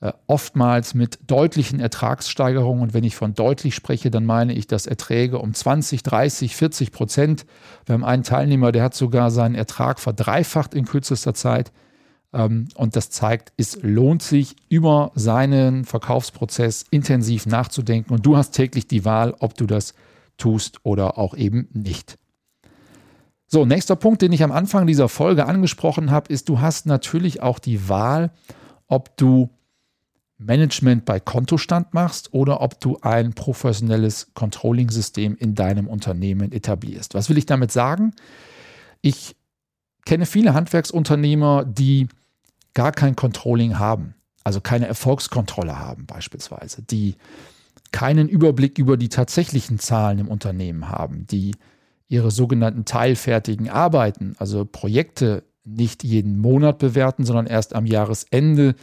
äh, 0.00 0.12
oftmals 0.26 0.92
mit 0.94 1.18
deutlichen 1.28 1.80
Ertragssteigerungen. 1.80 2.82
Und 2.82 2.94
wenn 2.94 3.04
ich 3.04 3.16
von 3.16 3.34
deutlich 3.34 3.74
spreche, 3.74 4.10
dann 4.10 4.26
meine 4.26 4.52
ich, 4.52 4.66
dass 4.66 4.86
Erträge 4.86 5.38
um 5.38 5.54
20, 5.54 6.02
30, 6.02 6.56
40 6.56 6.92
Prozent. 6.92 7.46
Wir 7.86 7.94
haben 7.94 8.04
einen 8.04 8.22
Teilnehmer, 8.22 8.72
der 8.72 8.82
hat 8.82 8.94
sogar 8.94 9.30
seinen 9.30 9.54
Ertrag 9.54 10.00
verdreifacht 10.00 10.74
in 10.74 10.84
kürzester 10.84 11.32
Zeit. 11.32 11.72
Ähm, 12.34 12.68
und 12.74 12.96
das 12.96 13.08
zeigt, 13.10 13.52
es 13.56 13.78
lohnt 13.80 14.22
sich, 14.22 14.56
über 14.68 15.12
seinen 15.14 15.84
Verkaufsprozess 15.84 16.84
intensiv 16.90 17.46
nachzudenken. 17.46 18.12
Und 18.12 18.26
du 18.26 18.36
hast 18.36 18.50
täglich 18.50 18.86
die 18.86 19.04
Wahl, 19.04 19.34
ob 19.38 19.54
du 19.54 19.64
das 19.64 19.94
tust 20.36 20.80
oder 20.82 21.16
auch 21.16 21.34
eben 21.34 21.68
nicht. 21.72 22.18
So, 23.54 23.64
nächster 23.64 23.94
Punkt, 23.94 24.20
den 24.20 24.32
ich 24.32 24.42
am 24.42 24.50
Anfang 24.50 24.84
dieser 24.84 25.08
Folge 25.08 25.46
angesprochen 25.46 26.10
habe, 26.10 26.32
ist, 26.32 26.48
du 26.48 26.60
hast 26.60 26.86
natürlich 26.86 27.40
auch 27.40 27.60
die 27.60 27.88
Wahl, 27.88 28.32
ob 28.88 29.16
du 29.16 29.48
Management 30.38 31.04
bei 31.04 31.20
Kontostand 31.20 31.94
machst 31.94 32.34
oder 32.34 32.62
ob 32.62 32.80
du 32.80 32.98
ein 33.02 33.32
professionelles 33.32 34.34
Controlling-System 34.34 35.36
in 35.36 35.54
deinem 35.54 35.86
Unternehmen 35.86 36.50
etablierst. 36.50 37.14
Was 37.14 37.28
will 37.28 37.38
ich 37.38 37.46
damit 37.46 37.70
sagen? 37.70 38.12
Ich 39.02 39.36
kenne 40.04 40.26
viele 40.26 40.52
Handwerksunternehmer, 40.52 41.64
die 41.64 42.08
gar 42.74 42.90
kein 42.90 43.14
Controlling 43.14 43.78
haben, 43.78 44.16
also 44.42 44.60
keine 44.60 44.88
Erfolgskontrolle 44.88 45.78
haben 45.78 46.06
beispielsweise, 46.06 46.82
die 46.82 47.14
keinen 47.92 48.28
Überblick 48.28 48.80
über 48.80 48.96
die 48.96 49.10
tatsächlichen 49.10 49.78
Zahlen 49.78 50.18
im 50.18 50.26
Unternehmen 50.26 50.88
haben, 50.88 51.28
die 51.28 51.52
ihre 52.08 52.30
sogenannten 52.30 52.84
teilfertigen 52.84 53.68
Arbeiten, 53.68 54.34
also 54.38 54.64
Projekte, 54.64 55.44
nicht 55.64 56.04
jeden 56.04 56.38
Monat 56.38 56.78
bewerten, 56.78 57.24
sondern 57.24 57.46
erst 57.46 57.74
am 57.74 57.86
Jahresende 57.86 58.74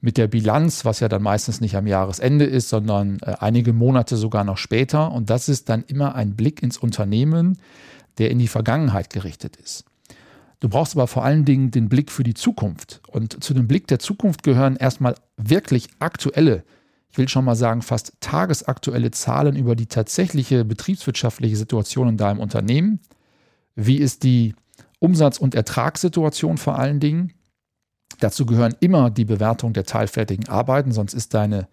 mit 0.00 0.18
der 0.18 0.26
Bilanz, 0.26 0.84
was 0.84 1.00
ja 1.00 1.08
dann 1.08 1.22
meistens 1.22 1.60
nicht 1.60 1.76
am 1.76 1.86
Jahresende 1.86 2.44
ist, 2.44 2.68
sondern 2.68 3.18
äh, 3.20 3.36
einige 3.40 3.72
Monate 3.72 4.16
sogar 4.16 4.44
noch 4.44 4.58
später. 4.58 5.12
Und 5.12 5.30
das 5.30 5.48
ist 5.48 5.68
dann 5.68 5.82
immer 5.86 6.14
ein 6.14 6.36
Blick 6.36 6.62
ins 6.62 6.76
Unternehmen, 6.76 7.56
der 8.18 8.30
in 8.30 8.38
die 8.38 8.48
Vergangenheit 8.48 9.10
gerichtet 9.10 9.56
ist. 9.56 9.84
Du 10.60 10.68
brauchst 10.68 10.94
aber 10.94 11.06
vor 11.06 11.24
allen 11.24 11.44
Dingen 11.44 11.70
den 11.70 11.88
Blick 11.88 12.10
für 12.10 12.22
die 12.22 12.34
Zukunft. 12.34 13.00
Und 13.08 13.42
zu 13.42 13.54
dem 13.54 13.66
Blick 13.66 13.86
der 13.86 13.98
Zukunft 13.98 14.42
gehören 14.42 14.76
erstmal 14.76 15.14
wirklich 15.36 15.88
aktuelle, 16.00 16.64
ich 17.14 17.18
will 17.18 17.28
schon 17.28 17.44
mal 17.44 17.54
sagen, 17.54 17.80
fast 17.80 18.14
tagesaktuelle 18.18 19.12
Zahlen 19.12 19.54
über 19.54 19.76
die 19.76 19.86
tatsächliche 19.86 20.64
betriebswirtschaftliche 20.64 21.54
Situation 21.54 22.08
in 22.08 22.16
deinem 22.16 22.40
Unternehmen. 22.40 22.98
Wie 23.76 23.98
ist 23.98 24.24
die 24.24 24.56
Umsatz- 24.98 25.38
und 25.38 25.54
Ertragssituation 25.54 26.58
vor 26.58 26.76
allen 26.76 26.98
Dingen? 26.98 27.32
Dazu 28.18 28.46
gehören 28.46 28.74
immer 28.80 29.10
die 29.10 29.24
Bewertung 29.24 29.74
der 29.74 29.84
teilfertigen 29.84 30.48
Arbeiten, 30.48 30.90
sonst 30.90 31.14
ist 31.14 31.34
deine 31.34 31.68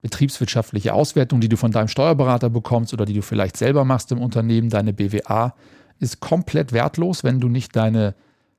betriebswirtschaftliche 0.00 0.94
Auswertung, 0.94 1.40
die 1.40 1.48
du 1.48 1.56
von 1.56 1.70
deinem 1.70 1.86
Steuerberater 1.86 2.50
bekommst 2.50 2.92
oder 2.92 3.04
die 3.04 3.14
du 3.14 3.22
vielleicht 3.22 3.56
selber 3.56 3.84
machst 3.84 4.10
im 4.10 4.20
Unternehmen, 4.20 4.68
deine 4.68 4.92
BWA, 4.92 5.54
ist 6.00 6.18
komplett 6.18 6.72
wertlos, 6.72 7.22
wenn 7.22 7.38
du 7.38 7.48
nicht 7.48 7.76
deine 7.76 8.16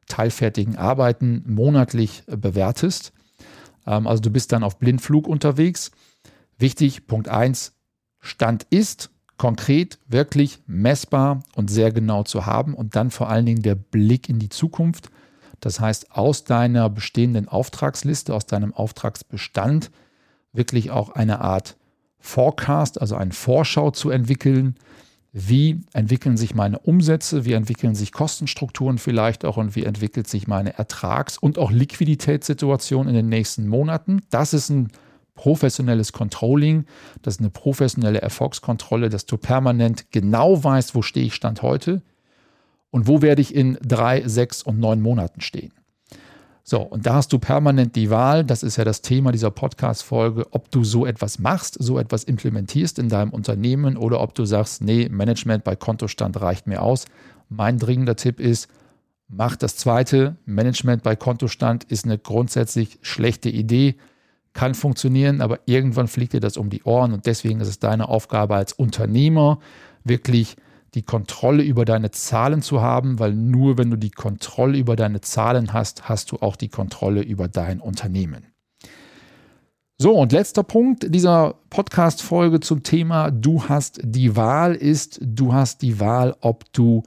teilfertigen 0.08 0.78
Arbeiten 0.78 1.44
monatlich 1.46 2.24
bewertest. 2.28 3.12
Ähm, 3.86 4.08
also 4.08 4.22
du 4.22 4.30
bist 4.30 4.54
dann 4.54 4.64
auf 4.64 4.80
Blindflug 4.80 5.28
unterwegs. 5.28 5.92
Wichtig, 6.58 7.08
Punkt 7.08 7.30
1, 7.30 7.74
Stand 8.20 8.66
ist 8.70 9.10
konkret, 9.38 10.00
wirklich 10.08 10.60
messbar 10.68 11.44
und 11.56 11.70
sehr 11.70 11.92
genau 11.92 12.24
zu 12.24 12.46
haben 12.46 12.74
und 12.74 12.96
dann 12.96 13.12
vor 13.12 13.30
allen 13.30 13.46
Dingen 13.46 13.62
der 13.62 13.76
Blick 13.76 14.30
in 14.30 14.40
die 14.40 14.50
Zukunft. 14.50 15.10
Das 15.60 15.80
heißt, 15.80 16.12
aus 16.12 16.44
deiner 16.44 16.90
bestehenden 16.90 17.48
Auftragsliste, 17.48 18.34
aus 18.34 18.46
deinem 18.46 18.74
Auftragsbestand 18.74 19.92
wirklich 20.52 20.92
auch 20.92 21.10
eine 21.10 21.42
Art 21.42 21.78
Forecast, 22.20 23.02
also 23.02 23.16
eine 23.16 23.34
Vorschau 23.34 23.92
zu 23.92 24.10
entwickeln, 24.10 24.76
wie 25.34 25.82
entwickeln 25.94 26.38
sich 26.38 26.54
meine 26.54 26.80
Umsätze, 26.80 27.44
wie 27.44 27.54
entwickeln 27.54 27.96
sich 27.96 28.12
Kostenstrukturen 28.12 29.00
vielleicht 29.00 29.46
auch 29.46 29.58
und 29.58 29.76
wie 29.76 29.84
entwickelt 29.84 30.28
sich 30.28 30.48
meine 30.48 30.78
Ertrags- 30.78 31.38
und 31.40 31.58
auch 31.58 31.72
Liquiditätssituation 31.72 33.08
in 33.08 33.16
den 33.16 33.30
nächsten 33.30 33.68
Monaten. 33.68 34.22
Das 34.30 34.54
ist 34.54 34.70
ein 34.70 34.90
professionelles 35.36 36.14
Controlling, 36.14 36.86
das 37.22 37.36
ist 37.36 37.40
eine 37.40 37.50
professionelle 37.50 38.22
Erfolgskontrolle, 38.22 39.10
dass 39.10 39.26
du 39.26 39.38
permanent 39.38 40.12
genau 40.12 40.64
weißt, 40.64 40.96
wo 40.96 41.02
stehe 41.02 41.26
ich 41.26 41.34
Stand 41.34 41.62
heute 41.62 42.02
und 42.92 43.08
wo 43.08 43.22
werde 43.22 43.42
ich 43.42 43.56
in 43.56 43.78
drei, 43.82 44.28
sechs 44.28 44.62
und 44.62 44.80
neun 44.80 45.02
Monaten 45.02 45.42
stehen. 45.42 45.74
So, 46.66 46.80
und 46.82 47.06
da 47.06 47.16
hast 47.16 47.34
du 47.34 47.40
permanent 47.40 47.98
die 47.98 48.10
Wahl, 48.10 48.46
das 48.46 48.64
ist 48.64 48.78
ja 48.78 48.86
das 48.86 49.02
Thema 49.02 49.34
dieser 49.34 49.52
Podcast-Folge, 49.52 50.48
ob 50.52 50.72
du 50.72 50.86
so 50.86 51.06
etwas 51.06 51.38
machst, 51.38 51.76
so 51.78 52.00
etwas 52.00 52.24
implementierst 52.24 53.00
in 53.00 53.10
deinem 53.10 53.32
Unternehmen 53.32 53.98
oder 53.98 54.22
ob 54.22 54.34
du 54.34 54.46
sagst, 54.46 54.82
nee, 54.82 55.10
Management 55.10 55.66
bei 55.66 55.76
Kontostand 55.76 56.40
reicht 56.40 56.66
mir 56.66 56.82
aus. 56.82 57.06
Mein 57.50 57.80
dringender 57.80 58.16
Tipp 58.16 58.40
ist, 58.40 58.70
mach 59.28 59.58
das 59.58 59.76
zweite. 59.76 60.38
Management 60.46 61.04
bei 61.04 61.18
Kontostand 61.18 61.84
ist 61.84 62.06
eine 62.06 62.18
grundsätzlich 62.18 62.98
schlechte 63.02 63.50
Idee, 63.50 63.98
kann 64.54 64.76
funktionieren, 64.76 65.42
aber 65.42 65.60
irgendwann 65.66 66.08
fliegt 66.08 66.34
dir 66.34 66.40
das 66.40 66.58
um 66.58 66.70
die 66.70 66.84
Ohren 66.84 67.14
und 67.14 67.26
deswegen 67.26 67.60
ist 67.60 67.68
es 67.68 67.80
deine 67.80 68.08
Aufgabe 68.08 68.56
als 68.56 68.74
Unternehmer, 68.74 69.60
wirklich 70.04 70.56
die 70.94 71.02
Kontrolle 71.02 71.64
über 71.64 71.86
deine 71.86 72.12
Zahlen 72.12 72.62
zu 72.62 72.82
haben, 72.82 73.18
weil 73.20 73.34
nur 73.34 73.78
wenn 73.78 73.90
du 73.90 73.98
die 73.98 74.12
Kontrolle 74.12 74.78
über 74.78 74.96
deine 74.96 75.22
Zahlen 75.22 75.74
hast, 75.74 76.08
hast 76.08 76.32
du 76.32 76.38
auch 76.38 76.56
die 76.56 76.70
Kontrolle 76.70 77.22
über 77.22 77.48
dein 77.48 77.80
Unternehmen. 77.80 78.46
So, 79.98 80.14
und 80.14 80.32
letzter 80.32 80.64
Punkt 80.64 81.14
dieser 81.14 81.56
Podcast-Folge 81.70 82.60
zum 82.60 82.84
Thema 82.84 83.32
Du 83.32 83.64
hast 83.70 84.02
die 84.04 84.36
Wahl 84.36 84.76
ist, 84.76 85.20
du 85.22 85.54
hast 85.54 85.82
die 85.82 86.00
Wahl, 86.00 86.36
ob 86.42 86.72
du 86.74 87.04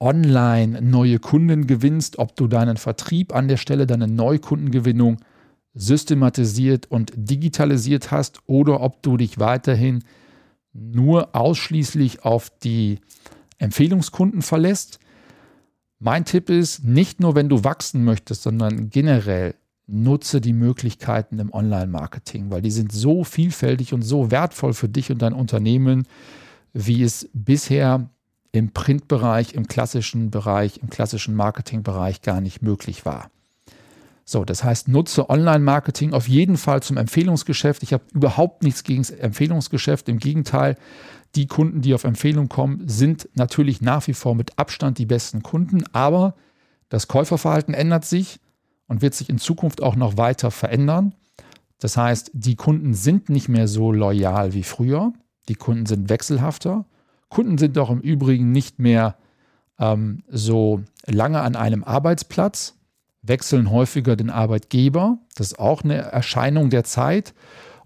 online 0.00 0.82
neue 0.82 1.18
Kunden 1.18 1.66
gewinnst, 1.66 2.18
ob 2.18 2.34
du 2.36 2.46
deinen 2.46 2.76
Vertrieb 2.76 3.34
an 3.34 3.48
der 3.48 3.56
Stelle, 3.56 3.86
deine 3.86 4.08
Neukundengewinnung 4.08 5.18
systematisiert 5.74 6.90
und 6.90 7.12
digitalisiert 7.16 8.10
hast 8.10 8.40
oder 8.46 8.80
ob 8.80 9.02
du 9.02 9.16
dich 9.16 9.38
weiterhin 9.38 10.04
nur 10.72 11.34
ausschließlich 11.34 12.24
auf 12.24 12.50
die 12.62 13.00
Empfehlungskunden 13.58 14.42
verlässt. 14.42 14.98
Mein 15.98 16.24
Tipp 16.24 16.50
ist, 16.50 16.84
nicht 16.84 17.20
nur 17.20 17.34
wenn 17.34 17.48
du 17.48 17.64
wachsen 17.64 18.04
möchtest, 18.04 18.42
sondern 18.42 18.90
generell 18.90 19.54
nutze 19.86 20.40
die 20.40 20.52
Möglichkeiten 20.52 21.38
im 21.38 21.52
Online-Marketing, 21.52 22.50
weil 22.50 22.62
die 22.62 22.70
sind 22.70 22.92
so 22.92 23.24
vielfältig 23.24 23.92
und 23.92 24.02
so 24.02 24.30
wertvoll 24.30 24.72
für 24.72 24.88
dich 24.88 25.10
und 25.10 25.20
dein 25.22 25.32
Unternehmen, 25.32 26.06
wie 26.72 27.02
es 27.02 27.28
bisher 27.32 28.08
im 28.52 28.72
Printbereich, 28.72 29.54
im 29.54 29.66
klassischen 29.66 30.30
Bereich, 30.30 30.78
im 30.82 30.88
klassischen 30.88 31.34
Marketingbereich 31.34 32.22
gar 32.22 32.40
nicht 32.40 32.62
möglich 32.62 33.04
war. 33.04 33.30
So, 34.24 34.44
das 34.44 34.64
heißt, 34.64 34.88
nutze 34.88 35.28
Online-Marketing 35.28 36.14
auf 36.14 36.28
jeden 36.28 36.56
Fall 36.56 36.82
zum 36.82 36.96
Empfehlungsgeschäft. 36.96 37.82
Ich 37.82 37.92
habe 37.92 38.04
überhaupt 38.12 38.62
nichts 38.62 38.82
gegen 38.82 39.02
das 39.02 39.10
Empfehlungsgeschäft. 39.10 40.08
Im 40.08 40.18
Gegenteil, 40.18 40.76
die 41.34 41.46
Kunden, 41.46 41.82
die 41.82 41.94
auf 41.94 42.04
Empfehlung 42.04 42.48
kommen, 42.48 42.88
sind 42.88 43.28
natürlich 43.34 43.82
nach 43.82 44.06
wie 44.06 44.14
vor 44.14 44.34
mit 44.34 44.58
Abstand 44.58 44.98
die 44.98 45.06
besten 45.06 45.42
Kunden. 45.42 45.84
Aber 45.92 46.34
das 46.88 47.06
Käuferverhalten 47.06 47.74
ändert 47.74 48.06
sich 48.06 48.40
und 48.86 49.02
wird 49.02 49.14
sich 49.14 49.28
in 49.28 49.38
Zukunft 49.38 49.82
auch 49.82 49.96
noch 49.96 50.16
weiter 50.16 50.50
verändern. 50.50 51.14
Das 51.78 51.98
heißt, 51.98 52.30
die 52.32 52.56
Kunden 52.56 52.94
sind 52.94 53.28
nicht 53.28 53.50
mehr 53.50 53.68
so 53.68 53.92
loyal 53.92 54.54
wie 54.54 54.62
früher. 54.62 55.12
Die 55.50 55.54
Kunden 55.54 55.84
sind 55.84 56.08
wechselhafter. 56.08 56.86
Kunden 57.28 57.58
sind 57.58 57.76
auch 57.76 57.90
im 57.90 58.00
Übrigen 58.00 58.52
nicht 58.52 58.78
mehr 58.78 59.16
ähm, 59.78 60.22
so 60.28 60.82
lange 61.04 61.42
an 61.42 61.56
einem 61.56 61.84
Arbeitsplatz 61.84 62.78
wechseln 63.26 63.70
häufiger 63.70 64.16
den 64.16 64.30
Arbeitgeber. 64.30 65.18
Das 65.34 65.48
ist 65.48 65.58
auch 65.58 65.82
eine 65.82 65.96
Erscheinung 65.96 66.70
der 66.70 66.84
Zeit. 66.84 67.34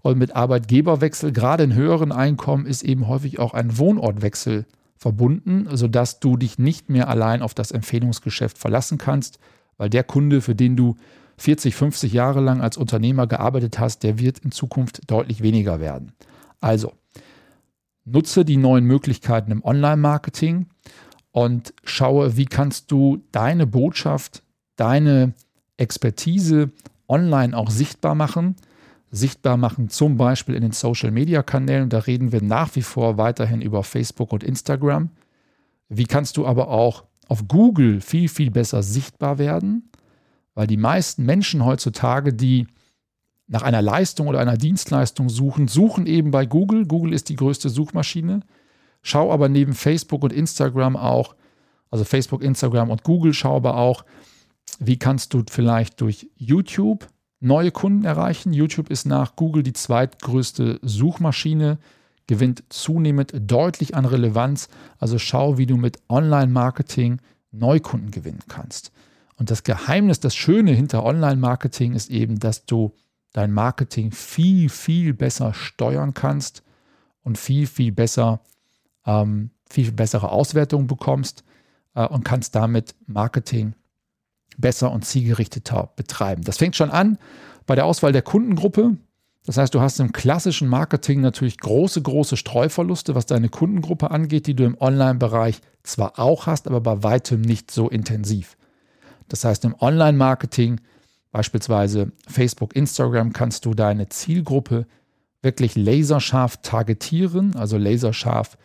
Und 0.01 0.17
mit 0.17 0.35
Arbeitgeberwechsel, 0.35 1.31
gerade 1.31 1.63
in 1.63 1.73
höheren 1.73 2.11
Einkommen, 2.11 2.65
ist 2.65 2.83
eben 2.83 3.07
häufig 3.07 3.39
auch 3.39 3.53
ein 3.53 3.77
Wohnortwechsel 3.77 4.65
verbunden, 4.95 5.67
sodass 5.71 6.19
du 6.19 6.37
dich 6.37 6.59
nicht 6.59 6.89
mehr 6.89 7.07
allein 7.07 7.41
auf 7.41 7.53
das 7.53 7.71
Empfehlungsgeschäft 7.71 8.57
verlassen 8.57 8.97
kannst, 8.97 9.39
weil 9.77 9.89
der 9.89 10.03
Kunde, 10.03 10.41
für 10.41 10.55
den 10.55 10.75
du 10.75 10.95
40, 11.37 11.73
50 11.73 12.11
Jahre 12.11 12.41
lang 12.41 12.61
als 12.61 12.75
Unternehmer 12.75 13.25
gearbeitet 13.27 13.79
hast, 13.79 14.03
der 14.03 14.19
wird 14.19 14.39
in 14.39 14.51
Zukunft 14.51 15.09
deutlich 15.09 15.41
weniger 15.41 15.79
werden. 15.79 16.11
Also, 16.59 16.93
nutze 18.03 18.43
die 18.43 18.57
neuen 18.57 18.83
Möglichkeiten 18.85 19.51
im 19.51 19.63
Online-Marketing 19.63 20.67
und 21.31 21.73
schaue, 21.83 22.35
wie 22.35 22.45
kannst 22.45 22.91
du 22.91 23.23
deine 23.31 23.67
Botschaft 23.67 24.43
deine 24.79 25.33
Expertise 25.77 26.71
online 27.07 27.55
auch 27.57 27.69
sichtbar 27.69 28.15
machen. 28.15 28.55
Sichtbar 29.11 29.57
machen 29.57 29.89
zum 29.89 30.17
Beispiel 30.17 30.55
in 30.55 30.61
den 30.61 30.71
Social-Media-Kanälen. 30.71 31.89
Da 31.89 31.99
reden 31.99 32.31
wir 32.31 32.43
nach 32.43 32.75
wie 32.75 32.83
vor 32.83 33.17
weiterhin 33.17 33.61
über 33.61 33.83
Facebook 33.83 34.31
und 34.31 34.43
Instagram. 34.43 35.09
Wie 35.89 36.05
kannst 36.05 36.37
du 36.37 36.45
aber 36.45 36.67
auch 36.67 37.05
auf 37.27 37.47
Google 37.47 38.01
viel, 38.01 38.29
viel 38.29 38.51
besser 38.51 38.83
sichtbar 38.83 39.39
werden? 39.39 39.89
Weil 40.53 40.67
die 40.67 40.77
meisten 40.77 41.25
Menschen 41.25 41.65
heutzutage, 41.65 42.33
die 42.33 42.67
nach 43.47 43.63
einer 43.63 43.81
Leistung 43.81 44.27
oder 44.27 44.39
einer 44.39 44.57
Dienstleistung 44.57 45.29
suchen, 45.29 45.67
suchen 45.67 46.05
eben 46.05 46.29
bei 46.29 46.45
Google. 46.45 46.85
Google 46.85 47.13
ist 47.13 47.29
die 47.29 47.35
größte 47.35 47.69
Suchmaschine. 47.69 48.41
Schau 49.01 49.31
aber 49.31 49.49
neben 49.49 49.73
Facebook 49.73 50.23
und 50.23 50.33
Instagram 50.33 50.95
auch, 50.95 51.35
also 51.89 52.03
Facebook, 52.03 52.43
Instagram 52.43 52.91
und 52.91 53.03
Google, 53.03 53.33
schau 53.33 53.55
aber 53.55 53.77
auch, 53.77 54.05
wie 54.79 54.97
kannst 54.97 55.33
du 55.33 55.43
vielleicht 55.49 56.01
durch 56.01 56.29
YouTube 56.35 57.07
neue 57.39 57.71
Kunden 57.71 58.05
erreichen? 58.05 58.53
YouTube 58.53 58.89
ist 58.89 59.05
nach 59.05 59.35
Google 59.35 59.63
die 59.63 59.73
zweitgrößte 59.73 60.79
Suchmaschine, 60.81 61.77
gewinnt 62.27 62.63
zunehmend 62.69 63.33
deutlich 63.35 63.95
an 63.95 64.05
Relevanz. 64.05 64.69
Also 64.97 65.17
schau, 65.17 65.57
wie 65.57 65.65
du 65.65 65.77
mit 65.77 65.99
Online-Marketing 66.09 67.19
Neukunden 67.51 68.11
gewinnen 68.11 68.43
kannst. 68.47 68.91
Und 69.35 69.49
das 69.49 69.63
Geheimnis, 69.63 70.19
das 70.19 70.35
Schöne 70.35 70.71
hinter 70.71 71.03
Online-Marketing 71.03 71.93
ist 71.93 72.11
eben, 72.11 72.39
dass 72.39 72.65
du 72.65 72.93
dein 73.33 73.51
Marketing 73.51 74.11
viel, 74.11 74.69
viel 74.69 75.13
besser 75.13 75.53
steuern 75.53 76.13
kannst 76.13 76.63
und 77.23 77.37
viel, 77.37 77.65
viel 77.67 77.91
besser, 77.91 78.41
ähm, 79.05 79.51
viel 79.69 79.91
bessere 79.91 80.29
Auswertungen 80.31 80.87
bekommst 80.87 81.43
äh, 81.95 82.05
und 82.05 82.25
kannst 82.25 82.55
damit 82.55 82.95
Marketing 83.07 83.73
besser 84.59 84.91
und 84.91 85.05
zielgerichteter 85.05 85.91
betreiben. 85.95 86.43
Das 86.43 86.57
fängt 86.57 86.75
schon 86.75 86.91
an 86.91 87.17
bei 87.65 87.75
der 87.75 87.85
Auswahl 87.85 88.11
der 88.11 88.21
Kundengruppe. 88.21 88.97
Das 89.45 89.57
heißt, 89.57 89.73
du 89.73 89.81
hast 89.81 89.99
im 89.99 90.11
klassischen 90.11 90.67
Marketing 90.67 91.21
natürlich 91.21 91.57
große, 91.57 92.01
große 92.01 92.37
Streuverluste, 92.37 93.15
was 93.15 93.25
deine 93.25 93.49
Kundengruppe 93.49 94.11
angeht, 94.11 94.47
die 94.47 94.53
du 94.53 94.63
im 94.63 94.79
Online-Bereich 94.79 95.61
zwar 95.83 96.19
auch 96.19 96.45
hast, 96.45 96.67
aber 96.67 96.81
bei 96.81 97.03
weitem 97.03 97.41
nicht 97.41 97.71
so 97.71 97.89
intensiv. 97.89 98.57
Das 99.27 99.45
heißt, 99.45 99.65
im 99.65 99.75
Online-Marketing, 99.79 100.81
beispielsweise 101.31 102.11
Facebook, 102.27 102.75
Instagram, 102.75 103.33
kannst 103.33 103.65
du 103.65 103.73
deine 103.73 104.09
Zielgruppe 104.09 104.85
wirklich 105.41 105.75
laserscharf 105.75 106.57
targetieren, 106.57 107.55
also 107.55 107.77
laserscharf 107.77 108.57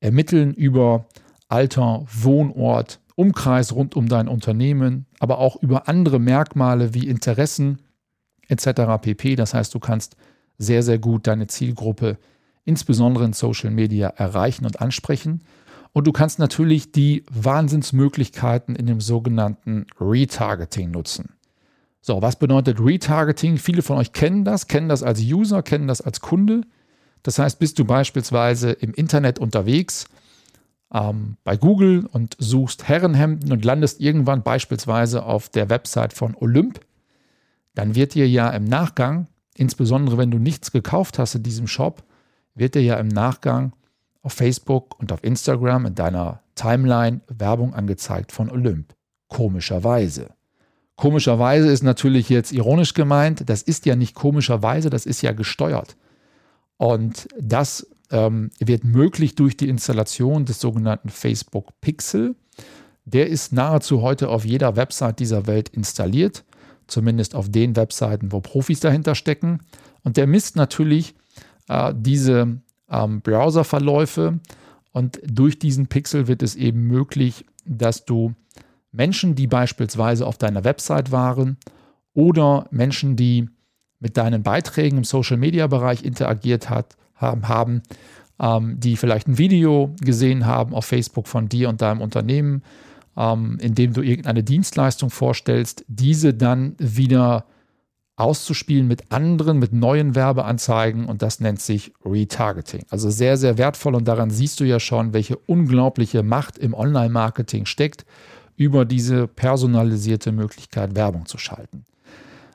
ermitteln 0.00 0.52
über 0.54 1.06
Alter, 1.48 2.04
Wohnort, 2.12 3.00
Umkreis 3.18 3.74
rund 3.74 3.96
um 3.96 4.08
dein 4.08 4.28
Unternehmen, 4.28 5.06
aber 5.18 5.38
auch 5.38 5.60
über 5.60 5.88
andere 5.88 6.20
Merkmale 6.20 6.94
wie 6.94 7.08
Interessen 7.08 7.80
etc. 8.46 9.02
pp. 9.02 9.34
Das 9.34 9.54
heißt, 9.54 9.74
du 9.74 9.80
kannst 9.80 10.16
sehr, 10.56 10.84
sehr 10.84 11.00
gut 11.00 11.26
deine 11.26 11.48
Zielgruppe, 11.48 12.16
insbesondere 12.64 13.24
in 13.24 13.32
Social 13.32 13.72
Media, 13.72 14.06
erreichen 14.10 14.66
und 14.66 14.80
ansprechen. 14.80 15.42
Und 15.92 16.06
du 16.06 16.12
kannst 16.12 16.38
natürlich 16.38 16.92
die 16.92 17.24
Wahnsinnsmöglichkeiten 17.28 18.76
in 18.76 18.86
dem 18.86 19.00
sogenannten 19.00 19.86
Retargeting 20.00 20.92
nutzen. 20.92 21.30
So, 22.00 22.22
was 22.22 22.36
bedeutet 22.36 22.78
Retargeting? 22.78 23.56
Viele 23.56 23.82
von 23.82 23.98
euch 23.98 24.12
kennen 24.12 24.44
das, 24.44 24.68
kennen 24.68 24.88
das 24.88 25.02
als 25.02 25.20
User, 25.20 25.64
kennen 25.64 25.88
das 25.88 26.00
als 26.00 26.20
Kunde. 26.20 26.60
Das 27.24 27.40
heißt, 27.40 27.58
bist 27.58 27.80
du 27.80 27.84
beispielsweise 27.84 28.70
im 28.70 28.94
Internet 28.94 29.40
unterwegs 29.40 30.06
ähm, 30.92 31.36
bei 31.44 31.56
Google 31.56 32.06
und 32.06 32.36
suchst 32.38 32.88
Herrenhemden 32.88 33.52
und 33.52 33.64
landest 33.64 34.00
irgendwann 34.00 34.42
beispielsweise 34.42 35.24
auf 35.24 35.48
der 35.48 35.70
Website 35.70 36.12
von 36.12 36.34
Olymp, 36.34 36.80
dann 37.74 37.94
wird 37.94 38.14
dir 38.14 38.28
ja 38.28 38.50
im 38.50 38.64
Nachgang, 38.64 39.28
insbesondere 39.54 40.18
wenn 40.18 40.30
du 40.30 40.38
nichts 40.38 40.72
gekauft 40.72 41.18
hast 41.18 41.34
in 41.34 41.42
diesem 41.42 41.66
Shop, 41.66 42.02
wird 42.54 42.74
dir 42.74 42.82
ja 42.82 42.96
im 42.96 43.08
Nachgang 43.08 43.72
auf 44.22 44.32
Facebook 44.32 44.98
und 44.98 45.12
auf 45.12 45.22
Instagram 45.22 45.86
in 45.86 45.94
deiner 45.94 46.42
Timeline 46.54 47.20
Werbung 47.28 47.74
angezeigt 47.74 48.32
von 48.32 48.50
Olymp. 48.50 48.94
Komischerweise. 49.28 50.30
Komischerweise 50.96 51.70
ist 51.70 51.84
natürlich 51.84 52.28
jetzt 52.28 52.52
ironisch 52.52 52.94
gemeint, 52.94 53.48
das 53.48 53.62
ist 53.62 53.86
ja 53.86 53.94
nicht 53.94 54.16
komischerweise, 54.16 54.90
das 54.90 55.06
ist 55.06 55.22
ja 55.22 55.30
gesteuert. 55.30 55.96
Und 56.76 57.28
das 57.40 57.86
ähm, 58.10 58.50
wird 58.58 58.84
möglich 58.84 59.34
durch 59.34 59.56
die 59.56 59.68
Installation 59.68 60.44
des 60.44 60.60
sogenannten 60.60 61.08
Facebook 61.08 61.68
Pixel. 61.80 62.36
Der 63.04 63.28
ist 63.28 63.52
nahezu 63.52 64.02
heute 64.02 64.28
auf 64.28 64.44
jeder 64.44 64.76
Website 64.76 65.18
dieser 65.18 65.46
Welt 65.46 65.68
installiert, 65.70 66.44
zumindest 66.86 67.34
auf 67.34 67.48
den 67.48 67.76
Webseiten, 67.76 68.32
wo 68.32 68.40
Profis 68.40 68.80
dahinter 68.80 69.14
stecken. 69.14 69.60
Und 70.04 70.16
der 70.16 70.26
misst 70.26 70.56
natürlich 70.56 71.14
äh, 71.68 71.94
diese 71.96 72.60
ähm, 72.90 73.20
Browserverläufe 73.20 74.40
und 74.92 75.20
durch 75.24 75.58
diesen 75.58 75.86
Pixel 75.86 76.26
wird 76.26 76.42
es 76.42 76.56
eben 76.56 76.88
möglich, 76.88 77.44
dass 77.64 78.04
du 78.04 78.34
Menschen, 78.90 79.34
die 79.34 79.46
beispielsweise 79.46 80.26
auf 80.26 80.38
deiner 80.38 80.64
Website 80.64 81.12
waren 81.12 81.56
oder 82.14 82.66
Menschen, 82.70 83.14
die 83.14 83.48
mit 84.00 84.16
deinen 84.16 84.42
Beiträgen 84.42 84.98
im 84.98 85.04
Social-Media-Bereich 85.04 86.04
interagiert 86.04 86.68
hat, 86.68 86.96
haben, 87.18 87.48
haben 87.48 87.82
ähm, 88.40 88.78
die 88.80 88.96
vielleicht 88.96 89.28
ein 89.28 89.38
Video 89.38 89.94
gesehen 90.00 90.46
haben 90.46 90.74
auf 90.74 90.86
Facebook 90.86 91.28
von 91.28 91.48
dir 91.48 91.68
und 91.68 91.82
deinem 91.82 92.00
Unternehmen, 92.00 92.62
ähm, 93.16 93.58
in 93.60 93.74
dem 93.74 93.92
du 93.92 94.02
irgendeine 94.02 94.42
Dienstleistung 94.42 95.10
vorstellst, 95.10 95.84
diese 95.88 96.34
dann 96.34 96.74
wieder 96.78 97.44
auszuspielen 98.16 98.88
mit 98.88 99.12
anderen, 99.12 99.60
mit 99.60 99.72
neuen 99.72 100.16
Werbeanzeigen 100.16 101.06
und 101.06 101.22
das 101.22 101.38
nennt 101.38 101.60
sich 101.60 101.92
Retargeting. 102.04 102.84
Also 102.90 103.10
sehr, 103.10 103.36
sehr 103.36 103.58
wertvoll 103.58 103.94
und 103.94 104.08
daran 104.08 104.30
siehst 104.30 104.58
du 104.58 104.64
ja 104.64 104.80
schon, 104.80 105.12
welche 105.12 105.36
unglaubliche 105.36 106.24
Macht 106.24 106.58
im 106.58 106.74
Online-Marketing 106.74 107.64
steckt, 107.64 108.04
über 108.56 108.84
diese 108.84 109.28
personalisierte 109.28 110.32
Möglichkeit 110.32 110.96
Werbung 110.96 111.26
zu 111.26 111.38
schalten. 111.38 111.86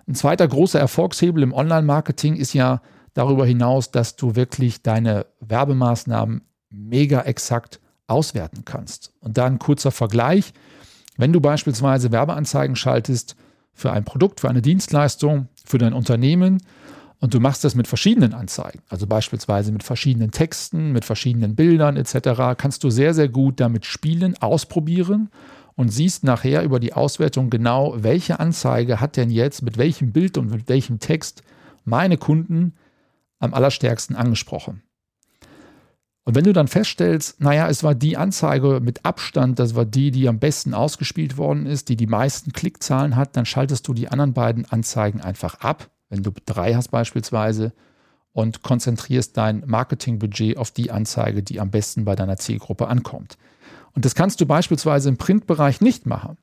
Ein 0.05 0.15
zweiter 0.15 0.45
großer 0.49 0.79
Erfolgshebel 0.79 1.41
im 1.41 1.53
Online-Marketing 1.53 2.35
ist 2.35 2.53
ja 2.53 2.81
darüber 3.13 3.45
hinaus, 3.45 3.91
dass 3.91 4.15
du 4.15 4.35
wirklich 4.35 4.81
deine 4.81 5.25
Werbemaßnahmen 5.39 6.41
mega 6.69 7.21
exakt 7.21 7.79
auswerten 8.07 8.65
kannst. 8.65 9.13
Und 9.19 9.37
da 9.37 9.45
ein 9.45 9.59
kurzer 9.59 9.91
Vergleich. 9.91 10.53
Wenn 11.17 11.33
du 11.33 11.39
beispielsweise 11.39 12.11
Werbeanzeigen 12.11 12.75
schaltest 12.75 13.35
für 13.73 13.91
ein 13.91 14.03
Produkt, 14.03 14.39
für 14.39 14.49
eine 14.49 14.61
Dienstleistung, 14.61 15.47
für 15.63 15.77
dein 15.77 15.93
Unternehmen 15.93 16.61
und 17.19 17.33
du 17.33 17.39
machst 17.39 17.63
das 17.63 17.75
mit 17.75 17.87
verschiedenen 17.87 18.33
Anzeigen, 18.33 18.81
also 18.89 19.07
beispielsweise 19.07 19.71
mit 19.71 19.83
verschiedenen 19.83 20.31
Texten, 20.31 20.91
mit 20.91 21.05
verschiedenen 21.05 21.55
Bildern 21.55 21.97
etc., 21.97 22.57
kannst 22.57 22.83
du 22.83 22.89
sehr, 22.89 23.13
sehr 23.13 23.29
gut 23.29 23.59
damit 23.59 23.85
spielen, 23.85 24.35
ausprobieren 24.41 25.29
und 25.75 25.89
siehst 25.89 26.23
nachher 26.23 26.63
über 26.63 26.79
die 26.79 26.93
Auswertung 26.93 27.49
genau, 27.49 27.95
welche 27.97 28.39
Anzeige 28.39 28.99
hat 28.99 29.17
denn 29.17 29.29
jetzt 29.29 29.61
mit 29.61 29.77
welchem 29.77 30.11
Bild 30.11 30.37
und 30.37 30.51
mit 30.51 30.67
welchem 30.67 30.99
Text 30.99 31.43
meine 31.85 32.17
Kunden 32.17 32.73
am 33.43 33.53
allerstärksten 33.53 34.15
angesprochen. 34.15 34.83
Und 36.25 36.35
wenn 36.35 36.45
du 36.45 36.53
dann 36.53 36.69
feststellst, 36.69 37.41
naja, 37.41 37.67
es 37.67 37.83
war 37.83 37.95
die 37.95 38.15
Anzeige 38.15 38.79
mit 38.79 39.03
Abstand, 39.03 39.59
das 39.59 39.75
war 39.75 39.83
die, 39.83 40.09
die 40.09 40.29
am 40.29 40.39
besten 40.39 40.73
ausgespielt 40.73 41.37
worden 41.37 41.65
ist, 41.65 41.89
die 41.89 41.97
die 41.97 42.07
meisten 42.07 42.53
Klickzahlen 42.53 43.17
hat, 43.17 43.35
dann 43.35 43.45
schaltest 43.45 43.87
du 43.87 43.93
die 43.93 44.07
anderen 44.07 44.33
beiden 44.33 44.65
Anzeigen 44.65 45.19
einfach 45.19 45.55
ab, 45.55 45.89
wenn 46.09 46.23
du 46.23 46.31
drei 46.45 46.75
hast 46.75 46.91
beispielsweise, 46.91 47.73
und 48.31 48.63
konzentrierst 48.63 49.37
dein 49.37 49.63
Marketingbudget 49.67 50.57
auf 50.57 50.71
die 50.71 50.89
Anzeige, 50.89 51.43
die 51.43 51.59
am 51.59 51.69
besten 51.69 52.03
bei 52.03 52.15
deiner 52.15 52.37
Zielgruppe 52.37 52.87
ankommt. 52.87 53.37
Und 53.93 54.05
das 54.05 54.15
kannst 54.15 54.41
du 54.41 54.47
beispielsweise 54.47 55.09
im 55.09 55.17
Printbereich 55.17 55.81
nicht 55.81 56.07
machen. 56.07 56.37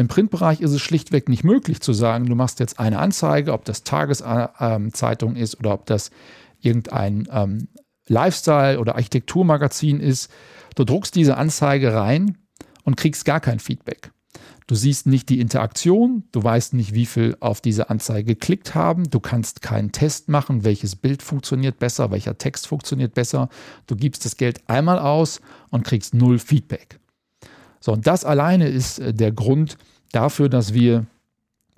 Im 0.00 0.08
Printbereich 0.08 0.62
ist 0.62 0.70
es 0.70 0.80
schlichtweg 0.80 1.28
nicht 1.28 1.44
möglich 1.44 1.82
zu 1.82 1.92
sagen, 1.92 2.24
du 2.24 2.34
machst 2.34 2.58
jetzt 2.58 2.80
eine 2.80 3.00
Anzeige, 3.00 3.52
ob 3.52 3.66
das 3.66 3.82
Tageszeitung 3.82 5.36
ist 5.36 5.60
oder 5.60 5.74
ob 5.74 5.84
das 5.84 6.10
irgendein 6.58 7.28
ähm, 7.30 7.68
Lifestyle- 8.06 8.80
oder 8.80 8.94
Architekturmagazin 8.94 10.00
ist. 10.00 10.30
Du 10.74 10.84
druckst 10.84 11.14
diese 11.16 11.36
Anzeige 11.36 11.92
rein 11.92 12.38
und 12.84 12.96
kriegst 12.96 13.26
gar 13.26 13.40
kein 13.40 13.58
Feedback. 13.58 14.10
Du 14.66 14.74
siehst 14.74 15.06
nicht 15.06 15.28
die 15.28 15.38
Interaktion, 15.38 16.24
du 16.32 16.42
weißt 16.42 16.72
nicht, 16.72 16.94
wie 16.94 17.04
viel 17.04 17.36
auf 17.40 17.60
diese 17.60 17.90
Anzeige 17.90 18.36
geklickt 18.36 18.74
haben, 18.74 19.10
du 19.10 19.20
kannst 19.20 19.60
keinen 19.60 19.92
Test 19.92 20.30
machen, 20.30 20.64
welches 20.64 20.96
Bild 20.96 21.22
funktioniert 21.22 21.78
besser, 21.78 22.10
welcher 22.10 22.38
Text 22.38 22.68
funktioniert 22.68 23.12
besser. 23.12 23.50
Du 23.86 23.96
gibst 23.96 24.24
das 24.24 24.38
Geld 24.38 24.66
einmal 24.66 24.98
aus 24.98 25.42
und 25.68 25.84
kriegst 25.84 26.14
null 26.14 26.38
Feedback. 26.38 27.00
So, 27.80 27.92
und 27.92 28.06
das 28.06 28.24
alleine 28.24 28.68
ist 28.68 28.98
äh, 28.98 29.12
der 29.12 29.32
Grund 29.32 29.76
dafür, 30.12 30.48
dass 30.48 30.74
wir 30.74 31.06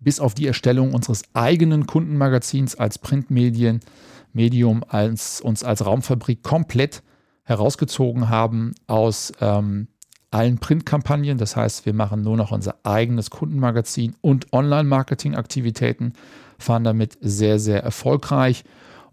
bis 0.00 0.18
auf 0.18 0.34
die 0.34 0.46
Erstellung 0.46 0.94
unseres 0.94 1.22
eigenen 1.32 1.86
Kundenmagazins 1.86 2.74
als 2.74 2.98
Printmedien 2.98 3.80
Medium 4.32 4.84
als, 4.88 5.40
uns 5.40 5.64
als 5.64 5.84
Raumfabrik 5.84 6.42
komplett 6.42 7.02
herausgezogen 7.44 8.28
haben 8.28 8.74
aus 8.86 9.32
ähm, 9.40 9.88
allen 10.30 10.58
Printkampagnen. 10.58 11.38
Das 11.38 11.56
heißt, 11.56 11.86
wir 11.86 11.92
machen 11.92 12.22
nur 12.22 12.36
noch 12.36 12.52
unser 12.52 12.76
eigenes 12.84 13.30
Kundenmagazin 13.30 14.14
und 14.20 14.52
Online-Marketing-Aktivitäten, 14.52 16.14
fahren 16.58 16.84
damit 16.84 17.18
sehr, 17.20 17.58
sehr 17.58 17.82
erfolgreich. 17.82 18.64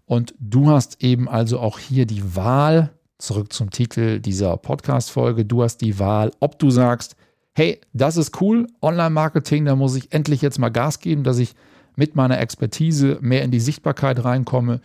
Und 0.06 0.34
du 0.38 0.70
hast 0.70 1.02
eben 1.02 1.28
also 1.28 1.60
auch 1.60 1.78
hier 1.78 2.06
die 2.06 2.34
Wahl, 2.34 2.90
zurück 3.20 3.52
zum 3.52 3.70
Titel 3.70 4.20
dieser 4.20 4.56
Podcast-Folge, 4.56 5.44
du 5.44 5.62
hast 5.62 5.78
die 5.78 5.98
Wahl, 5.98 6.30
ob 6.40 6.58
du 6.58 6.70
sagst, 6.70 7.16
hey, 7.54 7.80
das 7.92 8.16
ist 8.16 8.40
cool, 8.40 8.66
Online-Marketing, 8.82 9.64
da 9.64 9.76
muss 9.76 9.96
ich 9.96 10.12
endlich 10.12 10.42
jetzt 10.42 10.58
mal 10.58 10.70
Gas 10.70 11.00
geben, 11.00 11.24
dass 11.24 11.38
ich 11.38 11.54
mit 11.96 12.16
meiner 12.16 12.38
Expertise 12.38 13.18
mehr 13.20 13.42
in 13.42 13.50
die 13.50 13.60
Sichtbarkeit 13.60 14.24
reinkomme 14.24 14.80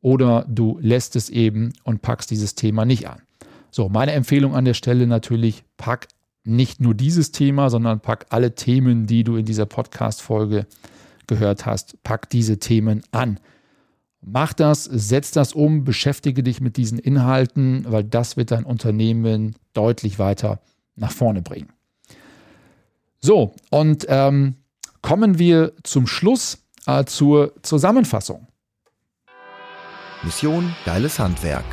oder 0.00 0.44
du 0.48 0.78
lässt 0.80 1.16
es 1.16 1.30
eben 1.30 1.72
und 1.84 2.02
packst 2.02 2.30
dieses 2.30 2.54
Thema 2.54 2.84
nicht 2.84 3.08
an. 3.08 3.22
So, 3.70 3.88
meine 3.88 4.12
Empfehlung 4.12 4.54
an 4.54 4.64
der 4.64 4.74
Stelle 4.74 5.06
natürlich, 5.06 5.64
pack 5.76 6.08
nicht 6.44 6.80
nur 6.80 6.94
dieses 6.94 7.32
Thema, 7.32 7.70
sondern 7.70 8.00
pack 8.00 8.26
alle 8.30 8.54
Themen, 8.54 9.06
die 9.06 9.24
du 9.24 9.36
in 9.36 9.44
dieser 9.44 9.66
Podcast-Folge 9.66 10.66
gehört 11.26 11.66
hast, 11.66 12.02
pack 12.02 12.30
diese 12.30 12.58
Themen 12.58 13.02
an. 13.10 13.40
Mach 14.28 14.52
das, 14.52 14.84
setz 14.84 15.30
das 15.30 15.52
um, 15.52 15.84
beschäftige 15.84 16.42
dich 16.42 16.60
mit 16.60 16.76
diesen 16.76 16.98
Inhalten, 16.98 17.86
weil 17.88 18.04
das 18.04 18.36
wird 18.36 18.50
dein 18.50 18.64
Unternehmen 18.64 19.54
deutlich 19.72 20.18
weiter 20.18 20.60
nach 20.96 21.12
vorne 21.12 21.42
bringen. 21.42 21.72
So, 23.20 23.54
und 23.70 24.04
ähm, 24.08 24.56
kommen 25.00 25.38
wir 25.38 25.72
zum 25.84 26.06
Schluss 26.06 26.58
äh, 26.86 27.04
zur 27.04 27.54
Zusammenfassung. 27.62 28.48
Mission 30.22 30.74
Geiles 30.84 31.18
Handwerk 31.18 31.64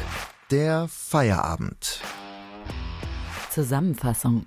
der 0.54 0.88
Feierabend. 0.88 2.00
Zusammenfassung. 3.50 4.46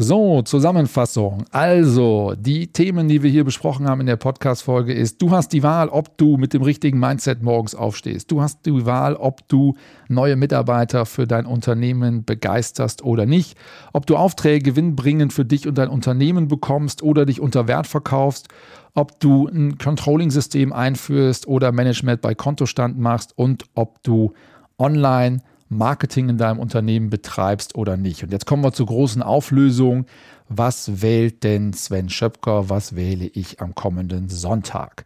So, 0.00 0.42
Zusammenfassung. 0.42 1.42
Also, 1.50 2.34
die 2.38 2.68
Themen, 2.68 3.08
die 3.08 3.24
wir 3.24 3.30
hier 3.32 3.42
besprochen 3.42 3.88
haben 3.88 4.00
in 4.00 4.06
der 4.06 4.14
Podcast-Folge 4.14 4.92
ist, 4.92 5.20
du 5.20 5.32
hast 5.32 5.52
die 5.52 5.64
Wahl, 5.64 5.88
ob 5.88 6.16
du 6.18 6.36
mit 6.36 6.52
dem 6.52 6.62
richtigen 6.62 7.00
Mindset 7.00 7.42
morgens 7.42 7.74
aufstehst. 7.74 8.30
Du 8.30 8.40
hast 8.40 8.64
die 8.64 8.86
Wahl, 8.86 9.16
ob 9.16 9.48
du 9.48 9.74
neue 10.06 10.36
Mitarbeiter 10.36 11.04
für 11.04 11.26
dein 11.26 11.46
Unternehmen 11.46 12.24
begeisterst 12.24 13.02
oder 13.02 13.26
nicht. 13.26 13.58
Ob 13.92 14.06
du 14.06 14.14
Aufträge 14.14 14.70
gewinnbringend 14.70 15.32
für 15.32 15.44
dich 15.44 15.66
und 15.66 15.78
dein 15.78 15.88
Unternehmen 15.88 16.46
bekommst 16.46 17.02
oder 17.02 17.26
dich 17.26 17.40
unter 17.40 17.66
Wert 17.66 17.88
verkaufst 17.88 18.46
ob 18.94 19.20
du 19.20 19.46
ein 19.46 19.78
Controlling-System 19.78 20.72
einführst 20.72 21.46
oder 21.46 21.70
Management 21.70 22.20
bei 22.20 22.34
Kontostand 22.34 22.98
machst 22.98 23.32
und 23.36 23.64
ob 23.74 24.02
du 24.02 24.32
online 24.76 25.40
Marketing 25.68 26.28
in 26.28 26.38
deinem 26.38 26.58
Unternehmen 26.58 27.10
betreibst 27.10 27.74
oder 27.74 27.96
nicht. 27.96 28.22
Und 28.22 28.32
jetzt 28.32 28.46
kommen 28.46 28.62
wir 28.62 28.72
zur 28.72 28.86
großen 28.86 29.22
Auflösung. 29.22 30.06
Was 30.48 31.02
wählt 31.02 31.44
denn 31.44 31.72
Sven 31.72 32.08
Schöpker? 32.08 32.70
Was 32.70 32.96
wähle 32.96 33.26
ich 33.26 33.60
am 33.60 33.74
kommenden 33.74 34.28
Sonntag? 34.28 35.04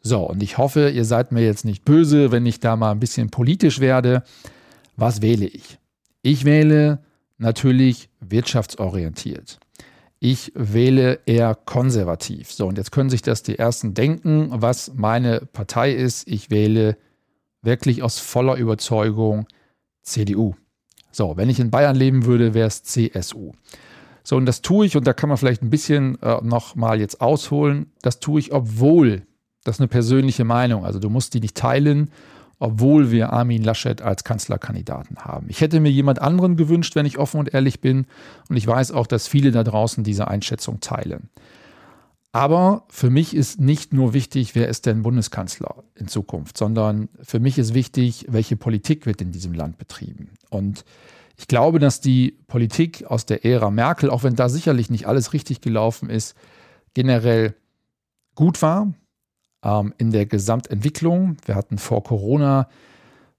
So, 0.00 0.20
und 0.20 0.42
ich 0.42 0.58
hoffe, 0.58 0.90
ihr 0.90 1.04
seid 1.04 1.32
mir 1.32 1.44
jetzt 1.44 1.64
nicht 1.64 1.84
böse, 1.84 2.30
wenn 2.30 2.46
ich 2.46 2.60
da 2.60 2.76
mal 2.76 2.92
ein 2.92 3.00
bisschen 3.00 3.30
politisch 3.30 3.80
werde. 3.80 4.22
Was 4.96 5.22
wähle 5.22 5.46
ich? 5.46 5.78
Ich 6.22 6.44
wähle 6.44 7.00
natürlich 7.38 8.08
wirtschaftsorientiert. 8.20 9.58
Ich 10.20 10.52
wähle 10.54 11.20
eher 11.26 11.54
konservativ. 11.54 12.52
So, 12.52 12.66
und 12.66 12.78
jetzt 12.78 12.90
können 12.90 13.10
sich 13.10 13.22
das 13.22 13.42
die 13.42 13.58
Ersten 13.58 13.94
denken, 13.94 14.48
was 14.52 14.92
meine 14.94 15.40
Partei 15.52 15.92
ist. 15.92 16.26
Ich 16.28 16.50
wähle 16.50 16.96
wirklich 17.62 18.02
aus 18.02 18.18
voller 18.18 18.56
Überzeugung 18.56 19.46
CDU. 20.10 20.54
So, 21.10 21.36
wenn 21.36 21.50
ich 21.50 21.60
in 21.60 21.70
Bayern 21.70 21.96
leben 21.96 22.26
würde, 22.26 22.54
wäre 22.54 22.68
es 22.68 22.82
CSU. 22.82 23.52
So, 24.22 24.36
und 24.36 24.46
das 24.46 24.60
tue 24.60 24.86
ich, 24.86 24.96
und 24.96 25.06
da 25.06 25.14
kann 25.14 25.28
man 25.28 25.38
vielleicht 25.38 25.62
ein 25.62 25.70
bisschen 25.70 26.20
äh, 26.22 26.36
nochmal 26.42 27.00
jetzt 27.00 27.20
ausholen, 27.20 27.92
das 28.02 28.20
tue 28.20 28.40
ich, 28.40 28.52
obwohl, 28.52 29.22
das 29.64 29.76
ist 29.76 29.80
eine 29.80 29.88
persönliche 29.88 30.44
Meinung, 30.44 30.84
also 30.84 30.98
du 30.98 31.08
musst 31.08 31.32
die 31.32 31.40
nicht 31.40 31.56
teilen, 31.56 32.10
obwohl 32.58 33.10
wir 33.10 33.32
Armin 33.32 33.62
Laschet 33.62 34.02
als 34.02 34.24
Kanzlerkandidaten 34.24 35.18
haben. 35.18 35.46
Ich 35.48 35.60
hätte 35.60 35.80
mir 35.80 35.90
jemand 35.90 36.20
anderen 36.20 36.56
gewünscht, 36.56 36.94
wenn 36.96 37.06
ich 37.06 37.18
offen 37.18 37.38
und 37.38 37.54
ehrlich 37.54 37.80
bin. 37.80 38.06
Und 38.48 38.56
ich 38.56 38.66
weiß 38.66 38.92
auch, 38.92 39.06
dass 39.06 39.28
viele 39.28 39.52
da 39.52 39.62
draußen 39.62 40.02
diese 40.04 40.28
Einschätzung 40.28 40.80
teilen. 40.80 41.30
Aber 42.32 42.84
für 42.88 43.10
mich 43.10 43.34
ist 43.34 43.58
nicht 43.58 43.92
nur 43.92 44.12
wichtig, 44.12 44.54
wer 44.54 44.68
ist 44.68 44.86
denn 44.86 45.02
Bundeskanzler 45.02 45.82
in 45.94 46.08
Zukunft, 46.08 46.58
sondern 46.58 47.08
für 47.22 47.40
mich 47.40 47.58
ist 47.58 47.72
wichtig, 47.72 48.26
welche 48.28 48.56
Politik 48.56 49.06
wird 49.06 49.22
in 49.22 49.32
diesem 49.32 49.54
Land 49.54 49.78
betrieben. 49.78 50.30
Und 50.50 50.84
ich 51.36 51.48
glaube, 51.48 51.78
dass 51.78 52.00
die 52.00 52.38
Politik 52.46 53.06
aus 53.06 53.24
der 53.24 53.44
Ära 53.44 53.70
Merkel, 53.70 54.10
auch 54.10 54.24
wenn 54.24 54.36
da 54.36 54.48
sicherlich 54.48 54.90
nicht 54.90 55.06
alles 55.06 55.32
richtig 55.32 55.60
gelaufen 55.60 56.10
ist, 56.10 56.36
generell 56.94 57.54
gut 58.34 58.60
war, 58.60 58.92
ähm, 59.62 59.94
in 59.98 60.10
der 60.10 60.26
Gesamtentwicklung. 60.26 61.38
Wir 61.46 61.54
hatten 61.54 61.78
vor 61.78 62.02
Corona 62.02 62.68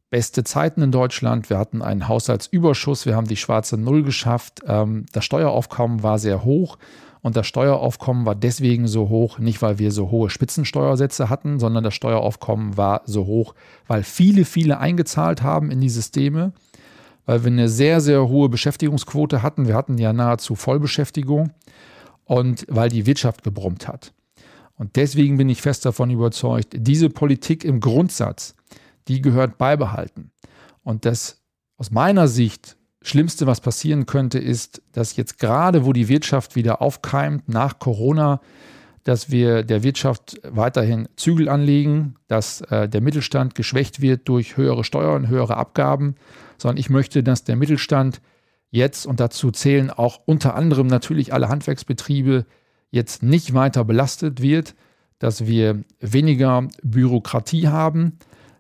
beste 0.10 0.44
Zeiten 0.44 0.82
in 0.82 0.92
Deutschland. 0.92 1.50
Wir 1.50 1.60
hatten 1.60 1.82
einen 1.82 2.08
Haushaltsüberschuss, 2.08 3.06
wir 3.06 3.16
haben 3.16 3.28
die 3.28 3.38
schwarze 3.38 3.78
Null 3.78 4.04
geschafft. 4.04 4.62
Ähm, 4.66 5.06
das 5.12 5.26
Steueraufkommen 5.26 6.02
war 6.02 6.18
sehr 6.18 6.44
hoch 6.44 6.78
und 7.22 7.36
das 7.36 7.48
Steueraufkommen 7.48 8.26
war 8.26 8.36
deswegen 8.36 8.88
so 8.88 9.10
hoch, 9.10 9.40
nicht 9.40 9.62
weil 9.62 9.78
wir 9.78 9.92
so 9.92 10.10
hohe 10.10 10.30
Spitzensteuersätze 10.30 11.30
hatten, 11.30 11.60
sondern 11.60 11.84
das 11.84 11.94
Steueraufkommen 11.94 12.78
war 12.78 13.02
so 13.06 13.26
hoch, 13.26 13.56
weil 13.88 14.04
viele, 14.04 14.46
viele 14.46 14.80
eingezahlt 14.80 15.42
haben 15.42 15.70
in 15.70 15.82
die 15.82 15.90
Systeme, 15.90 16.54
weil 17.26 17.44
wir 17.44 17.52
eine 17.52 17.68
sehr, 17.68 18.00
sehr 18.00 18.28
hohe 18.30 18.48
Beschäftigungsquote 18.48 19.44
hatten. 19.44 19.68
Wir 19.68 19.76
hatten 19.76 19.98
ja 19.98 20.14
nahezu 20.14 20.56
Vollbeschäftigung 20.56 21.52
und 22.24 22.66
weil 22.70 22.90
die 22.90 23.06
Wirtschaft 23.06 23.44
gebrummt 23.44 23.88
hat. 23.88 24.14
Und 24.78 24.96
deswegen 24.96 25.36
bin 25.36 25.50
ich 25.50 25.62
fest 25.62 25.86
davon 25.86 26.10
überzeugt, 26.10 26.74
diese 26.74 27.10
Politik 27.10 27.66
im 27.66 27.82
Grundsatz, 27.82 28.56
die 29.10 29.22
gehört 29.22 29.58
beibehalten. 29.58 30.32
Und 30.84 31.04
das 31.04 31.42
aus 31.78 31.92
meiner 31.92 32.30
Sicht 32.30 32.78
Schlimmste, 33.10 33.48
was 33.48 33.62
passieren 33.62 34.06
könnte, 34.06 34.40
ist, 34.40 34.82
dass 34.94 35.16
jetzt 35.16 35.40
gerade, 35.40 35.86
wo 35.86 35.94
die 35.94 36.08
Wirtschaft 36.08 36.56
wieder 36.56 36.82
aufkeimt 36.82 37.50
nach 37.50 37.80
Corona, 37.80 38.40
dass 39.04 39.32
wir 39.32 39.64
der 39.64 39.84
Wirtschaft 39.84 40.40
weiterhin 40.44 41.10
Zügel 41.16 41.50
anlegen, 41.50 42.16
dass 42.28 42.62
äh, 42.62 42.88
der 42.88 43.02
Mittelstand 43.02 43.56
geschwächt 43.56 44.02
wird 44.02 44.28
durch 44.30 44.58
höhere 44.58 44.84
Steuern, 44.84 45.28
höhere 45.28 45.58
Abgaben, 45.58 46.16
sondern 46.58 46.78
ich 46.78 46.90
möchte, 46.90 47.24
dass 47.24 47.44
der 47.44 47.56
Mittelstand 47.56 48.22
jetzt, 48.70 49.06
und 49.06 49.20
dazu 49.20 49.52
zählen 49.52 49.90
auch 49.90 50.20
unter 50.26 50.56
anderem 50.56 50.88
natürlich 50.88 51.34
alle 51.34 51.50
Handwerksbetriebe, 51.50 52.46
jetzt 52.92 53.24
nicht 53.24 53.54
weiter 53.54 53.84
belastet 53.84 54.42
wird, 54.42 54.76
dass 55.18 55.46
wir 55.46 55.84
weniger 56.00 56.68
Bürokratie 56.84 57.68
haben, 57.68 58.20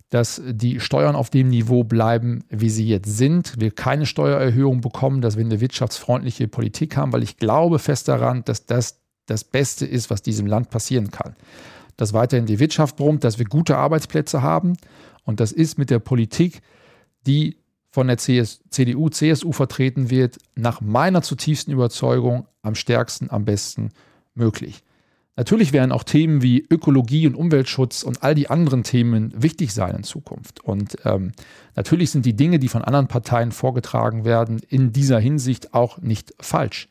dass 0.10 0.42
die 0.46 0.80
Steuern 0.80 1.16
auf 1.16 1.30
dem 1.30 1.50
Niveau 1.50 1.84
bleiben, 1.84 2.44
wie 2.50 2.70
sie 2.70 2.88
jetzt 2.88 3.16
sind, 3.18 3.54
wir 3.60 3.72
keine 3.72 4.06
Steuererhöhung 4.06 4.82
bekommen, 4.82 5.22
dass 5.22 5.38
wir 5.38 5.46
eine 5.46 5.62
wirtschaftsfreundliche 5.62 6.48
Politik 6.48 6.98
haben, 6.98 7.14
weil 7.14 7.24
ich 7.24 7.38
glaube 7.38 7.78
fest 7.80 8.08
daran, 8.08 8.44
dass 8.46 8.66
das 8.66 9.00
das 9.28 9.44
Beste 9.44 9.86
ist, 9.86 10.10
was 10.10 10.24
diesem 10.24 10.48
Land 10.48 10.72
passieren 10.72 11.12
kann. 11.12 11.36
Dass 11.98 12.14
weiterhin 12.14 12.48
die 12.48 12.60
Wirtschaft 12.60 12.96
brummt, 12.96 13.24
dass 13.24 13.38
wir 13.38 13.46
gute 13.46 13.78
Arbeitsplätze 13.78 14.42
haben 14.42 14.74
und 15.24 15.40
das 15.40 15.52
ist 15.52 15.78
mit 15.78 15.92
der 15.92 16.00
Politik, 16.00 16.62
die 17.28 17.58
von 17.92 18.08
der 18.08 18.18
CS, 18.18 18.62
CDU, 18.70 19.10
CSU 19.10 19.52
vertreten 19.52 20.10
wird, 20.10 20.38
nach 20.56 20.82
meiner 20.82 21.22
zutiefsten 21.22 21.74
Überzeugung 21.74 22.48
am 22.62 22.76
stärksten, 22.76 23.30
am 23.30 23.46
besten 23.46 23.90
möglich. 24.34 24.84
Natürlich 25.40 25.72
werden 25.72 25.94
auch 25.94 26.04
Themen 26.04 26.42
wie 26.42 26.68
Ökologie 26.70 27.26
und 27.26 27.34
Umweltschutz 27.34 28.04
und 28.04 28.24
all 28.24 28.36
die 28.36 28.50
anderen 28.50 28.84
Themen 28.84 29.34
wichtig 29.34 29.74
sein 29.74 29.96
in 29.96 30.04
Zukunft. 30.04 30.60
Und 30.66 30.98
ähm, 31.06 31.32
natürlich 31.78 32.12
sind 32.12 32.26
die 32.26 32.36
Dinge, 32.36 32.60
die 32.60 32.68
von 32.68 32.82
anderen 32.82 33.08
Parteien 33.08 33.54
vorgetragen 33.54 34.26
werden, 34.26 34.60
in 34.68 34.92
dieser 34.92 35.18
Hinsicht 35.18 35.74
auch 35.74 36.00
nicht 36.00 36.34
falsch. 36.42 36.90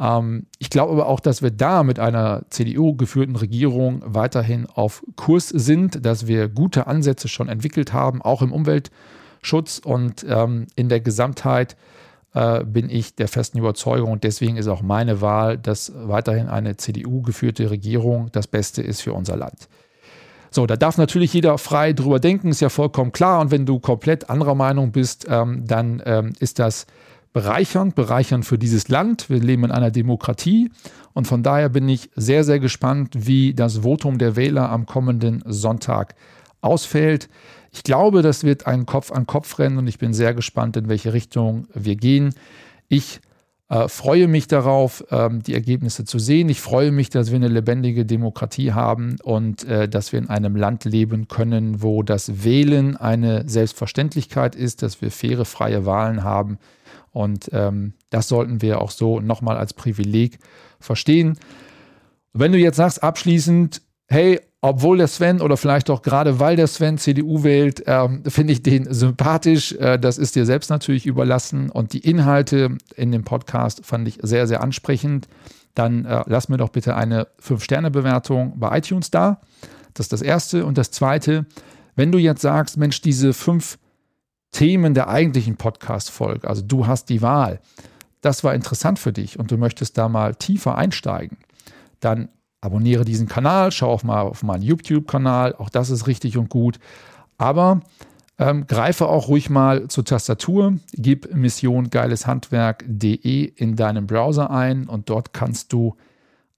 Ähm, 0.00 0.46
ich 0.58 0.70
glaube 0.70 0.92
aber 0.92 1.06
auch, 1.06 1.20
dass 1.20 1.42
wir 1.42 1.50
da 1.50 1.82
mit 1.82 1.98
einer 1.98 2.46
CDU-geführten 2.48 3.36
Regierung 3.36 4.00
weiterhin 4.06 4.64
auf 4.64 5.02
Kurs 5.16 5.50
sind, 5.50 6.06
dass 6.06 6.26
wir 6.26 6.48
gute 6.48 6.86
Ansätze 6.86 7.28
schon 7.28 7.50
entwickelt 7.50 7.92
haben, 7.92 8.22
auch 8.22 8.40
im 8.40 8.52
Umweltschutz 8.52 9.82
und 9.84 10.24
ähm, 10.26 10.66
in 10.76 10.88
der 10.88 11.00
Gesamtheit 11.00 11.76
äh, 12.36 12.64
bin 12.64 12.90
ich 12.90 13.14
der 13.14 13.28
festen 13.28 13.58
Überzeugung 13.58 14.12
und 14.12 14.22
deswegen 14.22 14.58
ist 14.58 14.68
auch 14.68 14.82
meine 14.82 15.22
Wahl, 15.22 15.56
dass 15.56 15.90
weiterhin 15.94 16.48
eine 16.48 16.76
CDU-geführte 16.76 17.70
Regierung 17.70 18.28
das 18.32 18.46
Beste 18.46 18.82
ist 18.82 19.00
für 19.00 19.14
unser 19.14 19.36
Land. 19.36 19.68
So, 20.50 20.66
da 20.66 20.76
darf 20.76 20.98
natürlich 20.98 21.32
jeder 21.32 21.56
frei 21.56 21.94
drüber 21.94 22.20
denken, 22.20 22.48
ist 22.48 22.60
ja 22.60 22.68
vollkommen 22.68 23.12
klar. 23.12 23.40
Und 23.40 23.50
wenn 23.50 23.64
du 23.64 23.78
komplett 23.78 24.28
anderer 24.28 24.54
Meinung 24.54 24.92
bist, 24.92 25.26
ähm, 25.28 25.66
dann 25.66 26.02
ähm, 26.04 26.34
ist 26.38 26.58
das 26.58 26.86
bereichernd, 27.32 27.94
bereichernd 27.94 28.44
für 28.44 28.58
dieses 28.58 28.88
Land. 28.88 29.30
Wir 29.30 29.40
leben 29.40 29.64
in 29.64 29.70
einer 29.70 29.90
Demokratie 29.90 30.70
und 31.14 31.26
von 31.26 31.42
daher 31.42 31.70
bin 31.70 31.88
ich 31.88 32.10
sehr, 32.16 32.44
sehr 32.44 32.60
gespannt, 32.60 33.14
wie 33.14 33.54
das 33.54 33.78
Votum 33.78 34.18
der 34.18 34.36
Wähler 34.36 34.70
am 34.70 34.84
kommenden 34.84 35.42
Sonntag 35.46 36.14
ausfällt. 36.60 37.30
Ich 37.72 37.82
glaube, 37.82 38.22
das 38.22 38.44
wird 38.44 38.66
ein 38.66 38.86
Kopf-an-Kopf-Rennen 38.86 39.78
und 39.78 39.86
ich 39.86 39.98
bin 39.98 40.14
sehr 40.14 40.34
gespannt, 40.34 40.76
in 40.76 40.88
welche 40.88 41.12
Richtung 41.12 41.66
wir 41.74 41.96
gehen. 41.96 42.34
Ich 42.88 43.20
äh, 43.68 43.88
freue 43.88 44.28
mich 44.28 44.46
darauf, 44.46 45.04
ähm, 45.10 45.42
die 45.42 45.54
Ergebnisse 45.54 46.04
zu 46.04 46.20
sehen. 46.20 46.48
Ich 46.48 46.60
freue 46.60 46.92
mich, 46.92 47.10
dass 47.10 47.30
wir 47.30 47.36
eine 47.36 47.48
lebendige 47.48 48.06
Demokratie 48.06 48.72
haben 48.72 49.16
und 49.24 49.64
äh, 49.64 49.88
dass 49.88 50.12
wir 50.12 50.20
in 50.20 50.28
einem 50.28 50.54
Land 50.54 50.84
leben 50.84 51.26
können, 51.26 51.82
wo 51.82 52.04
das 52.04 52.44
Wählen 52.44 52.96
eine 52.96 53.48
Selbstverständlichkeit 53.48 54.54
ist, 54.54 54.82
dass 54.82 55.02
wir 55.02 55.10
faire, 55.10 55.44
freie 55.44 55.84
Wahlen 55.84 56.22
haben. 56.22 56.58
Und 57.10 57.50
ähm, 57.52 57.94
das 58.10 58.28
sollten 58.28 58.62
wir 58.62 58.80
auch 58.80 58.90
so 58.90 59.20
nochmal 59.20 59.56
als 59.56 59.74
Privileg 59.74 60.38
verstehen. 60.78 61.38
Wenn 62.32 62.52
du 62.52 62.58
jetzt 62.58 62.76
sagst, 62.76 63.02
abschließend, 63.02 63.82
hey, 64.06 64.40
obwohl 64.68 64.98
der 64.98 65.06
Sven 65.06 65.40
oder 65.40 65.56
vielleicht 65.56 65.90
auch 65.90 66.02
gerade 66.02 66.40
weil 66.40 66.56
der 66.56 66.66
Sven 66.66 66.98
CDU 66.98 67.44
wählt, 67.44 67.84
ähm, 67.86 68.24
finde 68.26 68.52
ich 68.52 68.64
den 68.64 68.92
sympathisch. 68.92 69.72
Äh, 69.74 69.96
das 69.96 70.18
ist 70.18 70.34
dir 70.34 70.44
selbst 70.44 70.70
natürlich 70.70 71.06
überlassen. 71.06 71.70
Und 71.70 71.92
die 71.92 72.00
Inhalte 72.00 72.76
in 72.96 73.12
dem 73.12 73.22
Podcast 73.22 73.86
fand 73.86 74.08
ich 74.08 74.18
sehr, 74.22 74.48
sehr 74.48 74.62
ansprechend. 74.62 75.28
Dann 75.74 76.04
äh, 76.04 76.24
lass 76.26 76.48
mir 76.48 76.56
doch 76.56 76.70
bitte 76.70 76.96
eine 76.96 77.28
5-Sterne-Bewertung 77.40 78.58
bei 78.58 78.78
iTunes 78.78 79.12
da. 79.12 79.40
Das 79.94 80.06
ist 80.06 80.12
das 80.12 80.22
Erste. 80.22 80.66
Und 80.66 80.78
das 80.78 80.90
Zweite, 80.90 81.46
wenn 81.94 82.10
du 82.10 82.18
jetzt 82.18 82.42
sagst, 82.42 82.76
Mensch, 82.76 83.00
diese 83.00 83.34
fünf 83.34 83.78
Themen 84.50 84.94
der 84.94 85.08
eigentlichen 85.08 85.56
Podcast-Folge, 85.56 86.48
also 86.48 86.62
du 86.62 86.88
hast 86.88 87.08
die 87.08 87.22
Wahl, 87.22 87.60
das 88.20 88.42
war 88.42 88.52
interessant 88.52 88.98
für 88.98 89.12
dich 89.12 89.38
und 89.38 89.52
du 89.52 89.58
möchtest 89.58 89.96
da 89.96 90.08
mal 90.08 90.34
tiefer 90.34 90.76
einsteigen, 90.76 91.38
dann 92.00 92.30
abonniere 92.66 93.04
diesen 93.04 93.28
Kanal, 93.28 93.70
schau 93.72 93.90
auch 93.90 94.02
mal 94.02 94.22
auf 94.22 94.42
meinen 94.42 94.62
YouTube-Kanal, 94.62 95.54
auch 95.54 95.68
das 95.70 95.90
ist 95.90 96.06
richtig 96.06 96.36
und 96.36 96.50
gut. 96.50 96.78
Aber 97.38 97.80
ähm, 98.38 98.66
greife 98.66 99.06
auch 99.06 99.28
ruhig 99.28 99.48
mal 99.48 99.88
zur 99.88 100.04
Tastatur, 100.04 100.74
gib 100.92 101.34
missiongeileshandwerk.de 101.34 103.44
in 103.44 103.76
deinem 103.76 104.06
Browser 104.06 104.50
ein 104.50 104.86
und 104.88 105.08
dort 105.08 105.32
kannst 105.32 105.72
du 105.72 105.96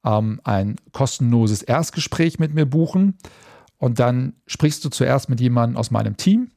ähm, 0.05 0.41
ein 0.43 0.75
kostenloses 0.93 1.63
Erstgespräch 1.63 2.41
mit 2.41 2.55
mir 2.55 2.67
buchen. 2.67 3.17
Und 3.77 4.01
dann 4.01 4.33
sprichst 4.47 4.85
du 4.85 4.89
zuerst 4.89 5.29
mit 5.29 5.41
jemandem 5.41 5.77
aus 5.77 5.93
meinem 5.93 6.17
Team, 6.17 6.51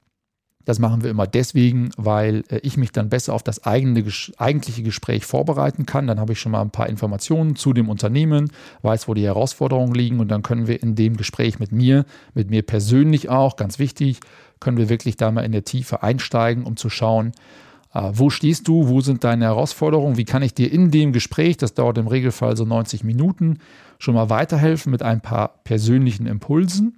das 0.65 0.80
machen 0.80 1.04
wir 1.04 1.10
immer 1.10 1.28
deswegen, 1.28 1.89
weil 1.97 2.43
äh, 2.50 2.58
ich 2.60 2.78
mich 2.78 2.91
dann 2.91 3.10
besser 3.10 3.34
auf 3.34 3.43
das 3.43 3.63
eigene, 3.65 4.04
eigentliche 4.38 4.84
Gespräch 4.84 5.26
vorbereiten 5.26 5.86
kann. 5.86 6.08
Dann 6.08 6.19
habe 6.19 6.34
ich 6.34 6.39
schon 6.39 6.52
mal 6.52 6.62
ein 6.62 6.71
paar 6.71 6.89
Informationen 6.89 7.56
zu 7.56 7.74
dem 7.74 7.89
Unternehmen, 7.89 8.52
weiß, 8.82 9.08
wo 9.08 9.13
die 9.13 9.26
Herausforderungen 9.26 9.93
liegen 9.93 10.19
und 10.19 10.30
dann 10.30 10.43
können 10.43 10.67
wir 10.67 10.82
in 10.82 10.95
dem 10.95 11.17
Gespräch 11.17 11.60
mit 11.60 11.71
mir, 11.71 12.06
mit 12.34 12.50
mir 12.50 12.62
persönlich 12.62 13.30
auch, 13.30 13.56
ganz 13.56 13.80
wichtig, 13.80 14.19
können 14.60 14.78
wir 14.78 14.89
wirklich 14.89 15.17
da 15.17 15.32
mal 15.32 15.43
in 15.43 15.52
der 15.52 15.65
Tiefe 15.65 16.04
einsteigen, 16.04 16.63
um 16.63 16.78
zu 16.78 16.89
schauen, 16.89 17.32
äh, 17.93 18.12
wo 18.13 18.30
stehst 18.30 18.67
du, 18.67 18.88
wo 18.88 19.02
sind 19.02 19.24
deine 19.24 19.45
Herausforderungen, 19.45 20.17
wie 20.17 20.26
kann 20.26 20.43
ich 20.43 20.54
dir 20.54 20.71
in 20.71 20.91
dem 20.91 21.12
Gespräch, 21.12 21.58
das 21.58 21.74
dauert 21.74 21.97
im 21.97 22.08
Regelfall 22.08 22.56
so 22.56 22.65
90 22.65 23.04
Minuten, 23.04 23.60
schon 24.00 24.15
mal 24.15 24.30
weiterhelfen 24.30 24.91
mit 24.91 25.04
ein 25.04 25.21
paar 25.21 25.60
persönlichen 25.63 26.26
Impulsen. 26.26 26.97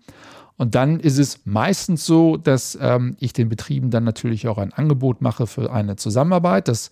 Und 0.64 0.76
dann 0.76 1.02
ist 1.02 1.18
es 1.18 1.42
meistens 1.44 2.06
so, 2.06 2.38
dass 2.38 2.78
ähm, 2.80 3.18
ich 3.20 3.34
den 3.34 3.50
Betrieben 3.50 3.90
dann 3.90 4.06
natürlich 4.06 4.48
auch 4.48 4.58
ein 4.58 4.72
Angebot 4.72 5.22
mache 5.22 5.46
für 5.46 5.74
eine 5.74 5.98
Zusammenarbeit. 5.98 6.70
Das 6.70 6.90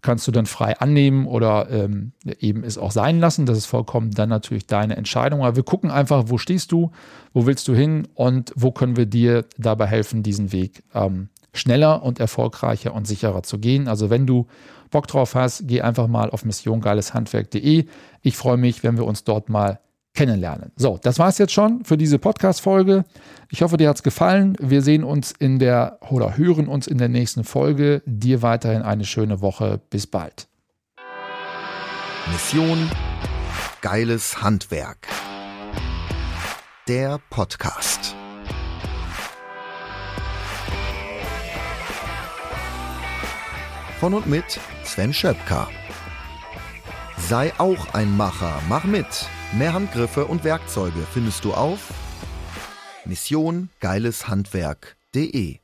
kannst 0.00 0.28
du 0.28 0.30
dann 0.30 0.46
frei 0.46 0.78
annehmen 0.78 1.26
oder 1.26 1.68
ähm, 1.72 2.12
eben 2.38 2.62
es 2.62 2.78
auch 2.78 2.92
sein 2.92 3.18
lassen. 3.18 3.46
Das 3.46 3.58
ist 3.58 3.66
vollkommen 3.66 4.12
dann 4.12 4.28
natürlich 4.28 4.68
deine 4.68 4.96
Entscheidung. 4.96 5.42
Aber 5.42 5.56
wir 5.56 5.64
gucken 5.64 5.90
einfach, 5.90 6.26
wo 6.28 6.38
stehst 6.38 6.70
du, 6.70 6.92
wo 7.32 7.46
willst 7.46 7.66
du 7.66 7.74
hin 7.74 8.06
und 8.14 8.52
wo 8.54 8.70
können 8.70 8.96
wir 8.96 9.06
dir 9.06 9.44
dabei 9.58 9.86
helfen, 9.88 10.22
diesen 10.22 10.52
Weg 10.52 10.84
ähm, 10.94 11.30
schneller 11.52 12.04
und 12.04 12.20
erfolgreicher 12.20 12.94
und 12.94 13.08
sicherer 13.08 13.42
zu 13.42 13.58
gehen. 13.58 13.88
Also 13.88 14.08
wenn 14.08 14.24
du 14.24 14.46
Bock 14.92 15.08
drauf 15.08 15.34
hast, 15.34 15.66
geh 15.66 15.80
einfach 15.80 16.06
mal 16.06 16.30
auf 16.30 16.44
missiongeileshandwerk.de. 16.44 17.86
Ich 18.22 18.36
freue 18.36 18.56
mich, 18.56 18.84
wenn 18.84 18.96
wir 18.96 19.04
uns 19.04 19.24
dort 19.24 19.48
mal 19.48 19.80
kennenlernen. 20.14 20.72
So, 20.76 20.98
das 21.02 21.18
war 21.18 21.28
es 21.28 21.38
jetzt 21.38 21.52
schon 21.52 21.84
für 21.84 21.96
diese 21.96 22.18
Podcast-Folge. 22.18 23.04
Ich 23.50 23.62
hoffe, 23.62 23.76
dir 23.76 23.88
hat 23.88 23.96
es 23.96 24.02
gefallen. 24.02 24.56
Wir 24.60 24.82
sehen 24.82 25.04
uns 25.04 25.32
in 25.32 25.58
der 25.58 25.98
oder 26.10 26.36
hören 26.36 26.68
uns 26.68 26.86
in 26.86 26.98
der 26.98 27.08
nächsten 27.08 27.44
Folge. 27.44 28.02
Dir 28.06 28.42
weiterhin 28.42 28.82
eine 28.82 29.04
schöne 29.04 29.40
Woche. 29.40 29.80
Bis 29.90 30.06
bald. 30.06 30.48
Mission 32.32 32.90
Geiles 33.80 34.42
Handwerk. 34.42 35.08
Der 36.86 37.18
Podcast. 37.30 38.14
Von 43.98 44.14
und 44.14 44.26
mit 44.26 44.60
Sven 44.84 45.12
Schöpker. 45.12 45.68
Sei 47.16 47.52
auch 47.58 47.94
ein 47.94 48.16
Macher, 48.16 48.60
mach 48.68 48.84
mit 48.84 49.06
Mehr 49.52 49.72
Handgriffe 49.72 50.26
und 50.26 50.44
Werkzeuge 50.44 51.00
findest 51.12 51.44
du 51.44 51.52
auf 51.52 51.92
Mission 53.04 53.68
geileshandwerk.de 53.80 55.59